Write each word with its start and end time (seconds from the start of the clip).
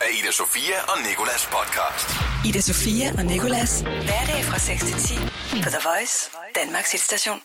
af 0.00 0.10
Ida 0.18 0.32
Sofia 0.32 0.78
og 0.88 0.98
Nikolas 1.08 1.42
podcast. 1.56 2.08
Ida 2.48 2.60
Sofia 2.60 3.06
og 3.18 3.24
Nikolas. 3.24 3.80
Hverdag 3.80 4.40
fra 4.44 4.58
6 4.58 4.84
til 4.84 4.94
10 4.94 5.14
på 5.64 5.68
The 5.74 5.82
Voice, 5.88 6.30
Danmarks 6.54 6.92
hitstation. 6.92 7.38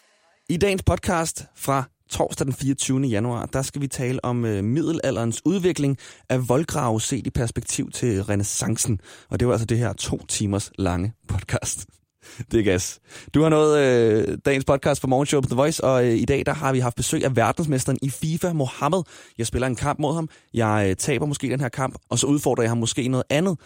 I 0.50 0.58
dagens 0.58 0.84
podcast 0.84 1.46
fra 1.56 1.84
torsdag 2.10 2.46
den 2.46 2.54
24. 2.54 3.02
januar, 3.02 3.46
der 3.46 3.62
skal 3.62 3.82
vi 3.82 3.88
tale 3.88 4.26
om 4.26 4.46
øh, 4.46 4.64
middelalderens 4.64 5.42
udvikling 5.46 5.98
af 6.30 6.50
voldgrave 6.50 7.02
set 7.02 7.28
i 7.28 7.30
perspektiv 7.30 7.92
til 7.92 8.24
renaissancen. 8.24 9.02
Og 9.30 9.40
det 9.40 9.48
var 9.48 9.54
altså 9.54 9.66
det 9.66 9.78
her 9.78 9.94
to 9.94 10.26
timers 10.26 10.72
lange 10.78 11.14
podcast. 11.28 11.86
Det 12.52 12.60
er 12.60 12.64
gas. 12.64 13.00
Du 13.34 13.42
har 13.42 13.50
nået 13.50 13.80
øh, 13.80 14.38
dagens 14.46 14.66
podcast 14.66 15.02
for 15.02 15.08
Morgenshow 15.08 15.42
på 15.42 15.48
The 15.48 15.56
Voice, 15.56 15.84
og 15.84 16.06
øh, 16.06 16.14
i 16.14 16.26
dag 16.26 16.46
der 16.46 16.54
har 16.54 16.74
vi 16.74 16.80
haft 16.80 16.96
besøg 16.96 17.26
af 17.26 17.36
verdensmesteren 17.36 17.98
i 18.02 18.10
FIFA, 18.10 18.54
Mohammed. 18.54 19.04
Jeg 19.38 19.48
spiller 19.48 19.68
en 19.68 19.76
kamp 19.76 20.00
mod 20.00 20.16
ham. 20.16 20.30
Jeg 20.54 20.86
øh, 20.90 20.96
taber 20.96 21.26
måske 21.26 21.50
den 21.50 21.60
her 21.60 21.70
kamp, 21.70 21.96
og 22.10 22.20
så 22.20 22.28
udfordrer 22.28 22.64
jeg 22.64 22.72
ham 22.72 22.78
måske 22.78 23.08
noget 23.08 23.24
andet, 23.30 23.58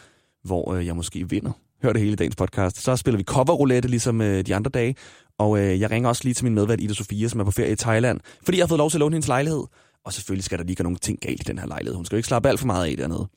hvor 0.44 0.74
øh, 0.74 0.86
jeg 0.86 0.96
måske 0.96 1.30
vinder. 1.30 1.52
Hør 1.84 1.94
det 1.94 2.02
hele 2.02 2.14
i 2.14 2.16
dagens 2.16 2.36
podcast. 2.36 2.82
Så 2.82 2.96
spiller 2.96 3.18
vi 3.18 3.24
cover 3.24 3.54
roulette, 3.54 3.90
ligesom 3.90 4.22
øh, 4.22 4.46
de 4.46 4.56
andre 4.56 4.72
dage. 4.72 4.96
Og 5.38 5.60
øh, 5.60 5.80
jeg 5.80 5.92
ringer 5.92 6.10
også 6.10 6.24
lige 6.24 6.34
til 6.34 6.46
min 6.46 6.56
medvært 6.56 6.82
Ida 6.82 6.94
Sofia, 6.94 7.28
som 7.28 7.40
er 7.40 7.44
på 7.44 7.52
ferie 7.52 7.72
i 7.72 7.76
Thailand, 7.76 8.20
fordi 8.44 8.58
jeg 8.58 8.64
har 8.64 8.68
fået 8.68 8.78
lov 8.78 8.90
til 8.90 8.98
at 8.98 9.00
låne 9.00 9.14
hendes 9.14 9.28
lejlighed. 9.28 9.64
Og 10.06 10.14
selvfølgelig 10.14 10.44
skal 10.44 10.58
der 10.58 10.64
lige 10.64 10.76
gå 10.76 10.84
nogle 10.84 10.98
ting 10.98 11.20
galt 11.22 11.42
i 11.42 11.44
den 11.44 11.60
her 11.60 11.68
lejlighed. 11.68 11.96
Hun 11.96 12.06
skal 12.06 12.16
jo 12.16 12.18
ikke 12.18 12.28
slappe 12.28 12.50
alt 12.50 12.60
for 12.60 12.68
meget 12.68 12.92
af 12.92 12.98
dernede. 12.98 13.28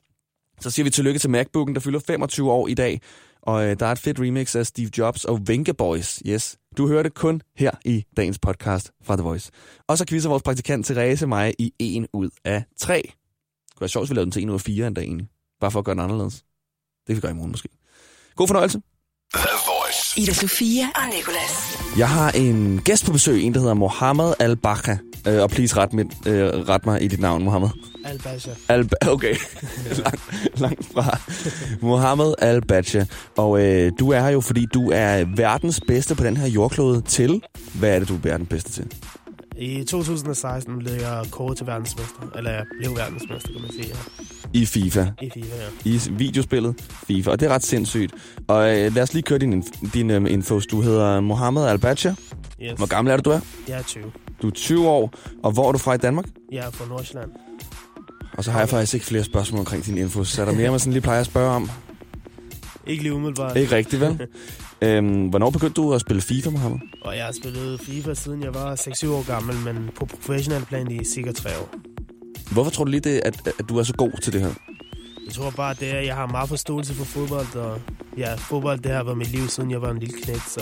Så 0.59 0.69
siger 0.69 0.83
vi 0.83 0.89
tillykke 0.89 1.19
til 1.19 1.29
MacBooken, 1.29 1.75
der 1.75 1.81
fylder 1.81 1.99
25 1.99 2.51
år 2.51 2.67
i 2.67 2.73
dag. 2.73 3.01
Og 3.43 3.65
øh, 3.65 3.79
der 3.79 3.85
er 3.85 3.91
et 3.91 3.99
fedt 3.99 4.19
remix 4.19 4.55
af 4.55 4.65
Steve 4.65 4.89
Jobs 4.97 5.25
og 5.25 5.39
Venga 5.47 5.71
Boys. 5.71 6.21
Yes, 6.27 6.57
du 6.77 6.87
hører 6.87 7.03
det 7.03 7.13
kun 7.13 7.41
her 7.57 7.71
i 7.85 8.05
dagens 8.17 8.39
podcast 8.39 8.91
fra 9.03 9.15
The 9.15 9.23
Voice. 9.23 9.51
Og 9.87 9.97
så 9.97 10.05
quizzer 10.09 10.29
vores 10.29 10.43
praktikant 10.43 10.85
Therese 10.85 11.27
mig 11.27 11.53
i 11.59 11.73
en 11.79 12.07
ud 12.13 12.29
af 12.45 12.63
tre. 12.79 13.01
Det 13.03 13.75
kunne 13.75 13.81
være 13.81 13.89
sjovt, 13.89 14.03
hvis 14.05 14.09
vi 14.09 14.15
lavede 14.15 14.25
den 14.25 14.31
til 14.31 14.43
en 14.43 14.49
ud 14.49 14.55
af 14.55 14.61
fire 14.61 14.87
en 14.87 14.93
dag 14.93 15.03
egentlig. 15.03 15.27
Bare 15.61 15.71
for 15.71 15.79
at 15.79 15.85
gøre 15.85 15.95
den 15.95 16.03
anderledes. 16.03 16.33
Det 16.33 17.07
kan 17.07 17.15
vi 17.15 17.21
gøre 17.21 17.31
i 17.31 17.35
morgen 17.35 17.51
måske. 17.51 17.69
God 18.35 18.47
fornøjelse. 18.47 18.81
The 19.33 19.49
Voice. 19.67 20.21
Ida 20.21 20.33
Sofia 20.33 20.85
og 20.95 21.05
Nikolas. 21.15 21.77
Jeg 21.97 22.09
har 22.09 22.31
en 22.31 22.81
gæst 22.81 23.05
på 23.05 23.11
besøg, 23.11 23.43
en 23.43 23.53
der 23.53 23.59
hedder 23.59 23.73
Mohammed 23.73 24.33
Al-Bakha. 24.39 24.95
Øh, 25.27 25.41
og 25.41 25.49
please 25.49 25.77
ret, 25.77 25.93
mit, 25.93 26.07
øh, 26.27 26.45
ret 26.45 26.85
mig 26.85 27.03
i 27.03 27.07
dit 27.07 27.19
navn, 27.19 27.43
Mohammed. 27.43 27.69
Al-Basha. 28.05 28.51
Al 28.69 28.89
okay, 29.07 29.35
langt, 30.03 30.21
langt 30.59 30.85
fra. 30.93 31.19
Mohammed 31.81 32.33
Al-Bacha. 32.37 33.05
Og 33.37 33.61
øh, 33.61 33.91
du 33.99 34.11
er 34.11 34.19
her 34.19 34.29
jo, 34.29 34.41
fordi 34.41 34.65
du 34.73 34.91
er 34.93 35.25
verdens 35.35 35.81
bedste 35.87 36.15
på 36.15 36.23
den 36.23 36.37
her 36.37 36.47
jordklode 36.47 37.01
til. 37.01 37.41
Hvad 37.73 37.95
er 37.95 37.99
det, 37.99 38.07
du 38.07 38.15
er 38.15 38.19
verdens 38.19 38.49
bedste 38.49 38.71
til? 38.71 38.85
I 39.57 39.83
2016 39.83 40.79
blev 40.79 40.93
jeg 40.93 41.25
kåret 41.31 41.57
til 41.57 41.67
verdensmester. 41.67 42.31
Eller 42.35 42.51
jeg 42.51 42.65
blev 42.79 42.95
verdensmester, 42.95 43.51
kan 43.51 43.61
man 43.61 43.71
sige. 43.71 43.87
Ja. 43.87 44.23
I 44.53 44.65
FIFA. 44.65 45.05
I 45.21 45.29
FIFA, 45.29 45.55
ja. 45.55 45.89
I 45.89 45.99
videospillet 46.11 46.75
FIFA. 47.07 47.31
Og 47.31 47.39
det 47.39 47.45
er 47.45 47.49
ret 47.49 47.63
sindssygt. 47.63 48.13
Og 48.47 48.79
øh, 48.79 48.95
lad 48.95 49.03
os 49.03 49.13
lige 49.13 49.23
køre 49.23 49.39
din, 49.39 49.63
din 49.93 50.09
øh, 50.11 50.31
infos. 50.33 50.65
Du 50.67 50.81
hedder 50.81 51.19
Mohammed 51.19 51.63
Al-Bacha. 51.65 52.09
Yes. 52.09 52.71
Hvor 52.77 52.85
gammel 52.87 53.11
er 53.11 53.17
du, 53.17 53.29
du 53.29 53.35
er? 53.35 53.39
Jeg 53.67 53.77
er 53.79 53.83
20. 53.83 54.03
Du 54.41 54.47
er 54.47 54.51
20 54.51 54.87
år. 54.89 55.13
Og 55.43 55.51
hvor 55.51 55.67
er 55.67 55.71
du 55.71 55.77
fra 55.77 55.93
i 55.93 55.97
Danmark? 55.97 56.25
Jeg 56.51 56.65
er 56.67 56.71
fra 56.71 56.85
Nordsjælland. 56.87 57.31
Og 58.37 58.43
så 58.43 58.51
har 58.51 58.59
jeg 58.59 58.69
faktisk 58.69 58.93
ikke 58.93 59.05
flere 59.05 59.23
spørgsmål 59.23 59.59
omkring 59.59 59.85
din 59.85 59.97
infos. 59.97 60.29
Så 60.29 60.41
er 60.41 60.45
der 60.45 60.53
mere, 60.53 60.71
man 60.71 60.79
sådan 60.79 60.93
lige 60.93 61.01
plejer 61.01 61.19
at 61.19 61.25
spørge 61.25 61.51
om? 61.51 61.69
Ikke 62.87 63.03
lige 63.03 63.13
umiddelbart. 63.13 63.57
Ikke 63.57 63.75
rigtigt, 63.75 64.01
vel? 64.01 64.27
øhm, 64.81 65.27
hvornår 65.27 65.49
begyndte 65.49 65.81
du 65.81 65.93
at 65.93 66.01
spille 66.01 66.21
FIFA, 66.21 66.49
Mohammed? 66.49 66.79
Og 67.01 67.17
jeg 67.17 67.25
har 67.25 67.31
spillet 67.31 67.79
FIFA 67.81 68.13
siden 68.13 68.43
jeg 68.43 68.53
var 68.53 68.75
6-7 68.75 69.07
år 69.09 69.27
gammel, 69.27 69.55
men 69.55 69.89
på 69.95 70.05
professionel 70.05 70.65
plan 70.65 70.91
i 70.91 71.05
cirka 71.05 71.31
3 71.31 71.49
år. 71.49 71.69
Hvorfor 72.51 72.71
tror 72.71 72.83
du 72.83 72.91
lige, 72.91 73.01
det, 73.01 73.21
at, 73.25 73.47
at 73.59 73.69
du 73.69 73.77
er 73.77 73.83
så 73.83 73.93
god 73.93 74.11
til 74.21 74.33
det 74.33 74.41
her? 74.41 74.49
Jeg 75.25 75.33
tror 75.33 75.49
bare, 75.49 75.75
det 75.79 75.91
er, 75.91 75.97
at 75.99 76.05
jeg 76.05 76.15
har 76.15 76.27
meget 76.27 76.49
forståelse 76.49 76.93
for 76.93 77.05
fodbold, 77.05 77.55
og 77.55 77.79
ja, 78.17 78.35
fodbold 78.35 78.79
det 78.79 78.91
har 78.91 79.03
været 79.03 79.17
mit 79.17 79.31
liv, 79.31 79.47
siden 79.47 79.71
jeg 79.71 79.81
var 79.81 79.91
en 79.91 79.99
lille 79.99 80.15
knægt, 80.23 80.49
så 80.49 80.61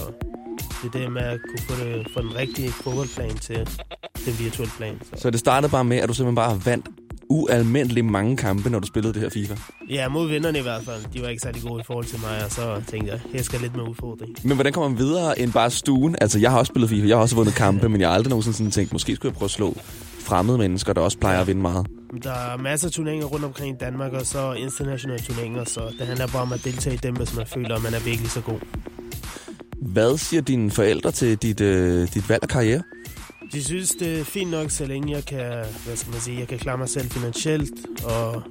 det 0.83 0.95
er 0.95 0.99
det 0.99 1.11
med 1.11 1.21
at 1.21 1.39
kunne 1.49 1.75
få, 1.75 1.85
det, 1.85 2.07
få 2.13 2.21
den 2.21 2.35
rigtige 2.35 2.71
fodboldplan 2.71 3.37
til 3.37 3.69
den 4.25 4.39
virtuelle 4.39 4.71
plan. 4.77 4.99
Så. 5.03 5.21
Så 5.21 5.29
det 5.29 5.39
startede 5.39 5.71
bare 5.71 5.83
med, 5.83 5.97
at 5.97 6.09
du 6.09 6.13
simpelthen 6.13 6.35
bare 6.35 6.61
vandt 6.65 6.85
ualmindeligt 7.29 8.05
mange 8.05 8.37
kampe, 8.37 8.69
når 8.69 8.79
du 8.79 8.87
spillede 8.87 9.13
det 9.13 9.21
her 9.21 9.29
FIFA. 9.29 9.55
Ja, 9.89 10.09
mod 10.09 10.27
vinderne 10.27 10.59
i 10.59 10.61
hvert 10.61 10.83
fald. 10.83 11.01
De 11.13 11.21
var 11.21 11.27
ikke 11.27 11.41
særlig 11.41 11.61
gode 11.61 11.81
i 11.81 11.83
forhold 11.87 12.05
til 12.05 12.19
mig, 12.19 12.45
og 12.45 12.51
så 12.51 12.81
tænkte 12.87 13.11
jeg, 13.11 13.19
jeg 13.33 13.45
skal 13.45 13.61
lidt 13.61 13.75
med 13.75 13.83
udfordring. 13.83 14.35
Men 14.43 14.55
hvordan 14.55 14.73
kommer 14.73 14.89
man 14.89 14.97
videre 14.97 15.39
end 15.39 15.53
bare 15.53 15.69
stuen? 15.71 16.15
Altså, 16.21 16.39
jeg 16.39 16.51
har 16.51 16.59
også 16.59 16.69
spillet 16.69 16.89
FIFA, 16.89 17.07
jeg 17.07 17.17
har 17.17 17.21
også 17.21 17.35
vundet 17.35 17.55
kampe, 17.55 17.89
men 17.89 18.01
jeg 18.01 18.09
har 18.09 18.15
aldrig 18.15 18.29
nogensinde 18.29 18.57
sådan 18.57 18.71
tænkt, 18.71 18.93
måske 18.93 19.15
skulle 19.15 19.29
jeg 19.29 19.37
prøve 19.37 19.47
at 19.47 19.51
slå 19.51 19.77
fremmede 20.31 20.57
mennesker, 20.57 20.93
der 20.93 21.01
også 21.01 21.17
plejer 21.17 21.41
at 21.41 21.47
vinde 21.47 21.61
meget. 21.61 21.87
Der 22.23 22.31
er 22.31 22.57
masser 22.57 22.87
af 22.87 22.91
turneringer 22.91 23.27
rundt 23.27 23.45
omkring 23.45 23.75
i 23.75 23.77
Danmark, 23.79 24.13
og 24.13 24.25
så 24.25 24.53
internationale 24.53 25.19
turneringer, 25.19 25.63
så 25.63 25.81
det 25.99 26.07
handler 26.07 26.27
bare 26.27 26.41
om 26.41 26.53
at 26.53 26.63
deltage 26.63 26.93
i 26.93 26.97
dem, 26.97 27.15
hvis 27.15 27.35
man 27.35 27.45
føler, 27.47 27.75
at 27.75 27.83
man 27.83 27.93
er 27.93 27.99
virkelig 27.99 28.31
så 28.31 28.41
god. 28.41 28.59
Hvad 29.81 30.17
siger 30.17 30.41
dine 30.41 30.71
forældre 30.71 31.11
til 31.11 31.37
dit, 31.37 31.61
øh, 31.61 32.07
dit 32.13 32.29
valg 32.29 32.43
af 32.43 32.49
karriere? 32.49 32.83
De 33.53 33.63
synes, 33.63 33.89
det 33.89 34.19
er 34.19 34.23
fint 34.23 34.51
nok, 34.51 34.71
så 34.71 34.85
længe 34.85 35.13
jeg 35.13 35.25
kan, 35.25 35.65
hvad 35.85 35.95
skal 35.95 36.11
man 36.11 36.21
sige, 36.21 36.39
jeg 36.39 36.47
kan 36.47 36.59
klare 36.59 36.77
mig 36.77 36.89
selv 36.89 37.09
finansielt, 37.09 37.71
og 38.05 38.43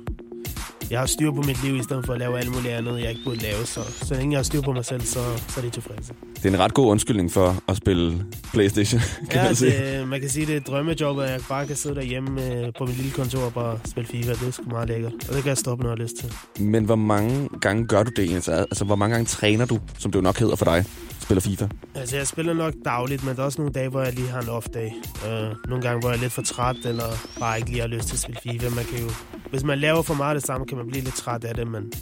jeg 0.90 0.98
har 0.98 1.06
styr 1.06 1.30
på 1.30 1.42
mit 1.42 1.64
liv, 1.64 1.76
i 1.76 1.82
stedet 1.82 2.06
for 2.06 2.12
at 2.12 2.18
lave 2.18 2.38
alt 2.38 2.54
muligt 2.54 2.74
andet, 2.74 3.00
jeg 3.00 3.10
ikke 3.10 3.20
burde 3.24 3.38
lave. 3.38 3.66
Så, 3.66 3.80
så 4.02 4.14
længe 4.14 4.32
jeg 4.32 4.38
har 4.38 4.42
styr 4.42 4.60
på 4.60 4.72
mig 4.72 4.84
selv, 4.84 5.00
så, 5.00 5.20
så 5.48 5.60
er 5.60 5.64
de 5.64 5.70
tilfredse. 5.70 6.12
Det 6.36 6.44
er 6.44 6.48
en 6.48 6.58
ret 6.58 6.74
god 6.74 6.86
undskyldning 6.86 7.32
for 7.32 7.56
at 7.68 7.76
spille 7.76 8.24
Playstation, 8.52 9.00
kan 9.30 9.40
Ja, 9.40 9.44
man 9.44 9.54
sige. 9.56 9.98
det, 9.98 10.08
man 10.08 10.20
kan 10.20 10.30
sige, 10.30 10.46
det 10.46 10.52
er 10.52 10.56
et 10.56 10.66
drømmejob, 10.66 11.18
at 11.18 11.30
jeg 11.30 11.40
bare 11.48 11.66
kan 11.66 11.76
sidde 11.76 11.94
derhjemme 11.94 12.46
øh, 12.54 12.72
på 12.78 12.86
mit 12.86 12.96
lille 12.96 13.10
kontor 13.12 13.40
og 13.40 13.52
bare 13.54 13.78
spille 13.86 14.08
FIFA. 14.08 14.32
Det 14.32 14.46
er 14.48 14.50
sgu 14.50 14.64
meget 14.70 14.88
lækkert. 14.88 15.12
Og 15.12 15.34
det 15.34 15.42
kan 15.42 15.48
jeg 15.48 15.58
stoppe, 15.58 15.84
når 15.84 15.90
jeg 15.90 15.96
har 15.98 16.02
lyst 16.02 16.16
til. 16.16 16.32
Men 16.64 16.84
hvor 16.84 16.96
mange 16.96 17.48
gange 17.60 17.86
gør 17.86 18.02
du 18.02 18.10
det? 18.16 18.34
Altså, 18.34 18.52
altså, 18.52 18.84
hvor 18.84 18.96
mange 18.96 19.14
gange 19.14 19.26
træner 19.26 19.64
du, 19.66 19.78
som 19.98 20.10
det 20.12 20.16
jo 20.16 20.22
nok 20.22 20.38
hedder 20.38 20.56
for 20.56 20.64
dig, 20.64 20.84
spiller 21.20 21.40
FIFA? 21.40 21.68
Altså, 21.94 22.16
jeg 22.16 22.26
spiller 22.26 22.54
nok 22.54 22.74
dagligt, 22.84 23.24
men 23.24 23.36
der 23.36 23.42
er 23.42 23.46
også 23.46 23.60
nogle 23.60 23.72
dage, 23.72 23.88
hvor 23.88 24.02
jeg 24.02 24.12
lige 24.12 24.28
har 24.28 24.40
en 24.40 24.48
off-dag. 24.48 24.94
Uh, 25.24 25.68
nogle 25.68 25.82
gange, 25.82 26.00
hvor 26.00 26.08
jeg 26.08 26.16
er 26.16 26.20
lidt 26.20 26.32
for 26.32 26.42
træt, 26.42 26.76
eller 26.84 27.28
bare 27.38 27.58
ikke 27.58 27.70
lige 27.70 27.80
har 27.80 27.88
lyst 27.88 28.06
til 28.06 28.14
at 28.14 28.20
spille 28.20 28.40
FIFA. 28.42 28.68
Man 28.74 28.84
kan 28.84 28.98
jo, 29.00 29.10
hvis 29.50 29.64
man 29.64 29.78
laver 29.78 30.02
for 30.02 30.14
meget 30.14 30.34
af 30.34 30.40
det 30.40 30.46
samme, 30.46 30.66
kan 30.66 30.76
man 30.78 30.86
blive 30.86 31.04
lidt 31.04 31.14
træt 31.14 31.44
af 31.44 31.54
det, 31.54 31.68
men 31.68 31.92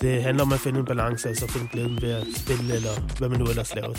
det 0.00 0.22
handler 0.22 0.44
om 0.44 0.52
at 0.52 0.60
finde 0.60 0.80
en 0.80 0.86
balance, 0.86 1.30
og 1.30 1.36
så 1.36 1.46
finde 1.46 1.68
glæden 1.72 1.98
ved 2.02 2.10
at 2.10 2.26
spille, 2.36 2.74
eller 2.74 2.90
hvad 3.18 3.28
man 3.28 3.38
nu 3.38 3.44
ellers 3.44 3.74
laver. 3.74 3.94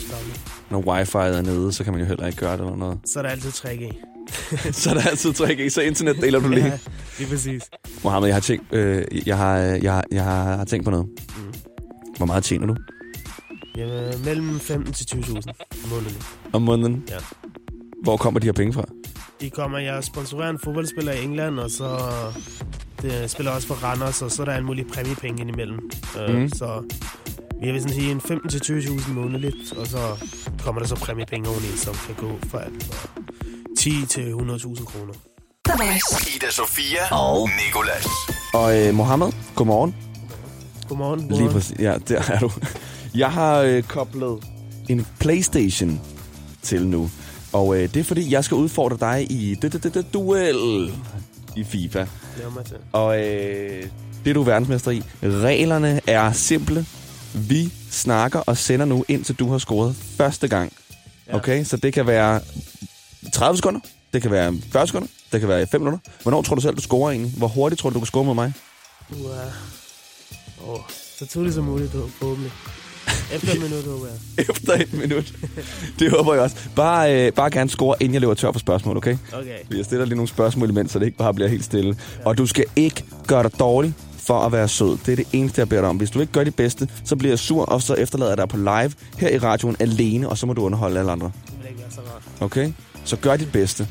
Når 0.70 0.80
wifi'et 0.80 1.38
er 1.38 1.42
nede, 1.42 1.72
så 1.72 1.84
kan 1.84 1.92
man 1.92 2.02
jo 2.02 2.06
heller 2.06 2.26
ikke 2.26 2.38
gøre 2.38 2.52
det 2.52 2.60
eller 2.60 2.76
noget. 2.76 2.98
Så 3.06 3.18
er 3.18 3.22
der 3.22 3.30
altid 3.30 3.52
træk 3.52 3.80
i. 3.80 3.90
så 4.72 4.90
er 4.90 4.94
der 4.94 5.08
altid 5.08 5.30
3G, 5.30 5.68
så 5.68 5.80
internet 5.80 6.16
deler 6.20 6.40
du 6.40 6.48
lige. 6.48 6.66
Ja, 6.66 6.78
lige 7.18 7.30
præcis. 7.30 7.62
Mohammed, 8.04 8.28
jeg 8.28 8.36
har 8.36 8.40
tænkt, 8.40 8.74
øh, 8.74 9.04
jeg 9.26 9.36
har, 9.36 9.56
jeg, 9.56 9.92
har, 9.92 10.04
jeg 10.12 10.24
har, 10.24 10.56
har 10.56 10.64
tænkt 10.64 10.84
på 10.84 10.90
noget. 10.90 11.06
Mm. 11.06 11.54
Hvor 12.16 12.26
meget 12.26 12.44
tjener 12.44 12.66
du 12.66 12.76
Jamen, 13.76 14.24
mellem 14.24 14.60
15 14.60 14.92
til 14.94 15.04
20.000 15.16 15.88
månedligt. 15.90 16.26
om 16.52 16.62
måneden? 16.62 17.04
Ja. 17.08 17.16
Hvor 18.02 18.16
kommer 18.16 18.40
de 18.40 18.46
her 18.46 18.52
penge 18.52 18.72
fra? 18.72 18.84
De 19.40 19.50
kommer, 19.50 19.78
jeg 19.78 20.04
sponsorerer 20.04 20.50
en 20.50 20.58
fodboldspiller 20.64 21.12
i 21.12 21.24
England, 21.24 21.58
og 21.58 21.70
så 21.70 21.98
det 23.02 23.30
spiller 23.30 23.52
også 23.52 23.66
for 23.68 23.74
Randers, 23.74 24.22
og 24.22 24.30
så 24.30 24.42
er 24.42 24.46
der 24.46 24.56
en 24.56 24.64
mulig 24.64 24.86
præmiepenge 24.86 25.40
indimellem. 25.40 25.90
Mm. 26.28 26.48
Så 26.48 26.82
jeg 27.62 27.72
vil 27.72 27.80
sådan 27.82 27.94
sige 27.96 28.10
en 28.10 28.20
15 28.20 28.50
til 28.50 28.58
20.000 28.80 29.10
månedligt, 29.12 29.72
og 29.76 29.86
så 29.86 29.98
kommer 30.64 30.80
der 30.80 30.88
så 30.88 30.94
præmiepenge 30.96 31.48
oveni, 31.48 31.66
som 31.76 31.94
kan 32.06 32.14
gå 32.14 32.38
fra 32.50 32.62
alt 32.64 32.84
fra 32.84 33.08
10 33.78 34.06
til 34.06 34.32
100.000 34.32 34.84
kroner. 34.84 35.12
Ida 36.36 36.50
Sofia 36.50 37.14
og 37.14 37.48
Nikolas. 37.66 38.06
Og 38.54 38.78
øh, 38.86 38.94
Mohammed, 38.94 39.32
godmorgen. 39.54 39.96
Godmorgen. 40.88 41.28
Lige 41.28 41.50
præcis. 41.50 41.78
Ja, 41.78 41.98
der 42.08 42.22
er 42.28 42.38
du. 42.38 42.50
Jeg 43.14 43.32
har 43.32 43.58
øh, 43.58 43.82
koblet 43.82 44.44
en 44.88 45.06
Playstation 45.20 46.00
til 46.62 46.86
nu. 46.86 47.10
Og 47.52 47.76
øh, 47.76 47.82
det 47.94 48.00
er 48.00 48.04
fordi, 48.04 48.32
jeg 48.32 48.44
skal 48.44 48.54
udfordre 48.54 48.96
dig 49.00 49.26
i 49.32 49.54
du- 49.54 49.68
du- 49.68 49.78
du- 49.78 49.88
du- 49.88 50.04
duel 50.14 50.92
i 51.56 51.64
FIFA. 51.64 52.06
Og 52.92 53.18
øh, 53.20 53.86
det 54.24 54.30
er 54.30 54.34
du 54.34 54.42
verdensmester 54.42 54.90
i. 54.90 55.02
Reglerne 55.22 56.00
er 56.06 56.32
simple. 56.32 56.86
Vi 57.34 57.72
snakker 57.90 58.38
og 58.38 58.56
sender 58.56 58.86
nu, 58.86 59.04
indtil 59.08 59.34
du 59.34 59.50
har 59.50 59.58
scoret 59.58 59.96
første 59.96 60.48
gang. 60.48 60.72
Ja. 61.28 61.36
Okay, 61.36 61.64
så 61.64 61.76
det 61.76 61.92
kan 61.92 62.06
være 62.06 62.40
30 63.32 63.56
sekunder, 63.56 63.80
det 64.12 64.22
kan 64.22 64.30
være 64.30 64.54
40 64.72 64.86
sekunder, 64.86 65.08
det 65.32 65.40
kan 65.40 65.48
være 65.48 65.66
5 65.66 65.80
minutter. 65.80 65.98
Hvornår 66.22 66.42
tror 66.42 66.54
du 66.54 66.60
selv, 66.60 66.76
du 66.76 66.80
scorer 66.80 67.10
egentlig? 67.10 67.32
Hvor 67.36 67.48
hurtigt 67.48 67.80
tror 67.80 67.90
du, 67.90 67.94
du 67.94 68.00
kan 68.00 68.06
score 68.06 68.24
mod 68.24 68.34
mig? 68.34 68.52
Du 69.10 69.24
er... 69.24 69.50
Åh, 70.68 70.80
så 71.18 71.26
tidligt 71.26 71.54
som 71.54 71.64
muligt, 71.64 71.92
forhåbentlig. 71.92 72.52
Efter 73.32 73.52
et 73.52 73.60
minut, 73.62 73.84
håber 73.84 74.06
jeg. 74.06 74.46
Efter 74.50 74.72
et 74.72 74.92
minut. 74.92 75.32
Det 75.98 76.10
håber 76.10 76.34
jeg 76.34 76.42
også. 76.42 76.56
Bare, 76.76 77.26
øh, 77.26 77.32
bare 77.32 77.50
gerne 77.50 77.70
score, 77.70 77.96
inden 78.00 78.14
jeg 78.14 78.20
løber 78.20 78.34
tør 78.34 78.52
for 78.52 78.58
spørgsmål, 78.58 78.96
okay? 78.96 79.16
Okay. 79.32 79.76
Jeg 79.76 79.84
stiller 79.84 80.04
lige 80.04 80.16
nogle 80.16 80.28
spørgsmål 80.28 80.70
imens, 80.70 80.92
så 80.92 80.98
det 80.98 81.06
ikke 81.06 81.18
bare 81.18 81.34
bliver 81.34 81.48
helt 81.48 81.64
stille. 81.64 81.96
Og 82.24 82.38
du 82.38 82.46
skal 82.46 82.64
ikke 82.76 83.04
gøre 83.26 83.42
dig 83.42 83.58
dårlig 83.58 83.94
for 84.18 84.40
at 84.40 84.52
være 84.52 84.68
sød. 84.68 84.98
Det 85.06 85.12
er 85.12 85.16
det 85.16 85.26
eneste, 85.32 85.58
jeg 85.60 85.68
beder 85.68 85.80
dig 85.80 85.90
om. 85.90 85.96
Hvis 85.96 86.10
du 86.10 86.20
ikke 86.20 86.32
gør 86.32 86.44
dit 86.44 86.54
bedste, 86.54 86.88
så 87.04 87.16
bliver 87.16 87.32
jeg 87.32 87.38
sur, 87.38 87.64
og 87.64 87.82
så 87.82 87.94
efterlader 87.94 88.30
jeg 88.30 88.38
dig 88.38 88.48
på 88.48 88.56
live 88.56 88.92
her 89.18 89.28
i 89.28 89.38
radioen 89.38 89.76
alene, 89.80 90.28
og 90.28 90.38
så 90.38 90.46
må 90.46 90.52
du 90.52 90.62
underholde 90.62 90.98
alle 90.98 91.12
andre. 91.12 91.32
Det 91.46 91.54
vil 91.62 91.68
ikke 91.68 91.80
være 91.80 91.90
så 91.90 92.00
rart. 92.00 92.22
Okay? 92.40 92.72
Så 93.04 93.16
gør 93.16 93.36
dit 93.36 93.52
bedste. 93.52 93.88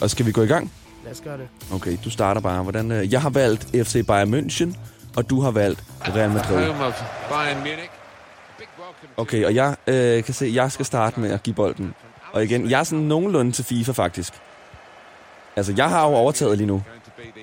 Og 0.00 0.10
skal 0.10 0.26
vi 0.26 0.32
gå 0.32 0.42
i 0.42 0.46
gang? 0.46 0.72
Lad 1.04 1.12
os 1.12 1.20
gøre 1.20 1.38
det. 1.38 1.46
Okay, 1.72 1.96
du 2.04 2.10
starter 2.10 2.40
bare. 2.40 2.62
Hvordan, 2.62 2.92
øh, 2.92 3.12
jeg 3.12 3.22
har 3.22 3.30
valgt 3.30 3.64
FC 3.86 4.06
Bayern 4.06 4.34
München, 4.34 4.76
og 5.16 5.30
du 5.30 5.40
har 5.40 5.50
valgt 5.50 5.84
Real 6.00 6.30
Madrid. 6.30 6.56
Bayern 7.30 7.58
Munich. 7.58 8.01
Okay, 9.16 9.44
og 9.44 9.54
jeg 9.54 9.76
øh, 9.86 10.24
kan 10.24 10.34
se, 10.34 10.46
at 10.46 10.54
jeg 10.54 10.72
skal 10.72 10.86
starte 10.86 11.20
med 11.20 11.30
at 11.30 11.42
give 11.42 11.54
bolden. 11.54 11.94
Og 12.32 12.44
igen, 12.44 12.70
jeg 12.70 12.80
er 12.80 12.84
sådan 12.84 13.04
nogenlunde 13.04 13.52
til 13.52 13.64
FIFA 13.64 13.92
faktisk. 13.92 14.32
Altså, 15.56 15.74
jeg 15.76 15.88
har 15.88 16.08
jo 16.08 16.14
overtaget 16.14 16.58
lige 16.58 16.66
nu. 16.66 16.82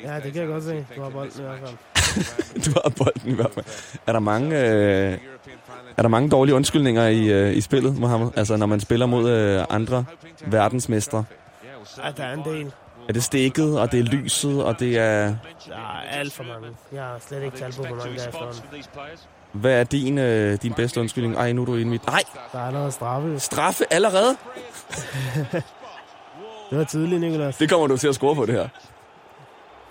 Ja, 0.03 0.15
det 0.15 0.33
kan 0.33 0.41
jeg 0.41 0.47
godt 0.47 0.63
se. 0.63 0.85
Du 0.95 1.01
har 1.01 1.09
bolden 1.09 1.41
i 1.41 1.43
hvert 1.43 1.59
fald. 1.59 1.77
Du 2.65 2.71
har 2.83 2.89
bolden 2.89 3.31
i 3.31 3.35
hvert 3.35 3.51
fald. 3.53 3.65
Er 4.07 4.11
der 4.11 4.19
mange, 4.19 4.59
øh, 4.59 5.17
er 5.97 6.01
der 6.01 6.09
mange 6.09 6.29
dårlige 6.29 6.55
undskyldninger 6.55 7.07
i, 7.07 7.27
øh, 7.27 7.57
i 7.57 7.61
spillet, 7.61 7.99
Mohammed? 7.99 8.29
Altså, 8.35 8.57
når 8.57 8.65
man 8.65 8.79
spiller 8.79 9.05
mod 9.05 9.29
øh, 9.29 9.65
andre 9.69 10.05
verdensmestre. 10.45 11.23
Ja, 12.03 12.11
der 12.17 12.23
er 12.23 12.33
en 12.33 12.43
del. 12.45 12.71
Er 13.09 13.13
det 13.13 13.23
stikket, 13.23 13.79
og 13.79 13.91
det 13.91 13.99
er 13.99 14.03
lyset, 14.03 14.63
og 14.63 14.79
det 14.79 14.97
er... 14.97 15.35
Der 15.67 15.73
er 15.73 16.09
alt 16.11 16.33
for 16.33 16.43
mange. 16.43 16.67
Jeg 16.93 17.03
har 17.03 17.19
slet 17.27 17.43
ikke 17.43 17.57
talt 17.57 17.75
på, 17.75 17.81
hvor 17.83 17.95
mange 17.95 18.15
der 18.15 18.23
er 18.23 18.27
efterhånden. 18.27 18.61
Hvad 19.51 19.71
er 19.79 19.83
din, 19.83 20.17
øh, 20.17 20.57
din 20.61 20.73
bedste 20.73 20.99
undskyldning? 20.99 21.35
Ej, 21.35 21.51
nu 21.51 21.61
er 21.61 21.65
du 21.65 21.73
inde 21.73 21.81
i 21.81 21.85
mit... 21.85 22.07
Nej, 22.07 22.23
Der 22.53 22.59
er 22.59 22.67
allerede 22.67 22.91
straffe. 22.91 23.39
straffe 23.39 23.85
allerede? 23.93 24.35
Det 26.69 26.77
var 26.77 26.83
tidligt, 26.83 27.21
Nicolas. 27.21 27.55
Det 27.57 27.69
kommer 27.69 27.87
du 27.87 27.97
til 27.97 28.07
at 28.07 28.15
score 28.15 28.35
på, 28.35 28.45
det 28.45 28.55
her. 28.55 28.67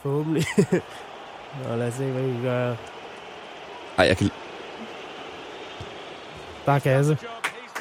Forhåbentlig. 0.02 0.46
Nå, 1.68 1.76
lad 1.76 1.88
os 1.88 1.94
se, 1.94 2.04
hvad 2.10 2.22
vi 2.22 2.32
kan 2.32 2.42
gøre. 2.42 2.76
Ej, 3.98 4.06
jeg 4.06 4.16
kan... 4.16 4.30
Der 6.66 6.72
er 6.72 6.78
kasse. 6.78 7.18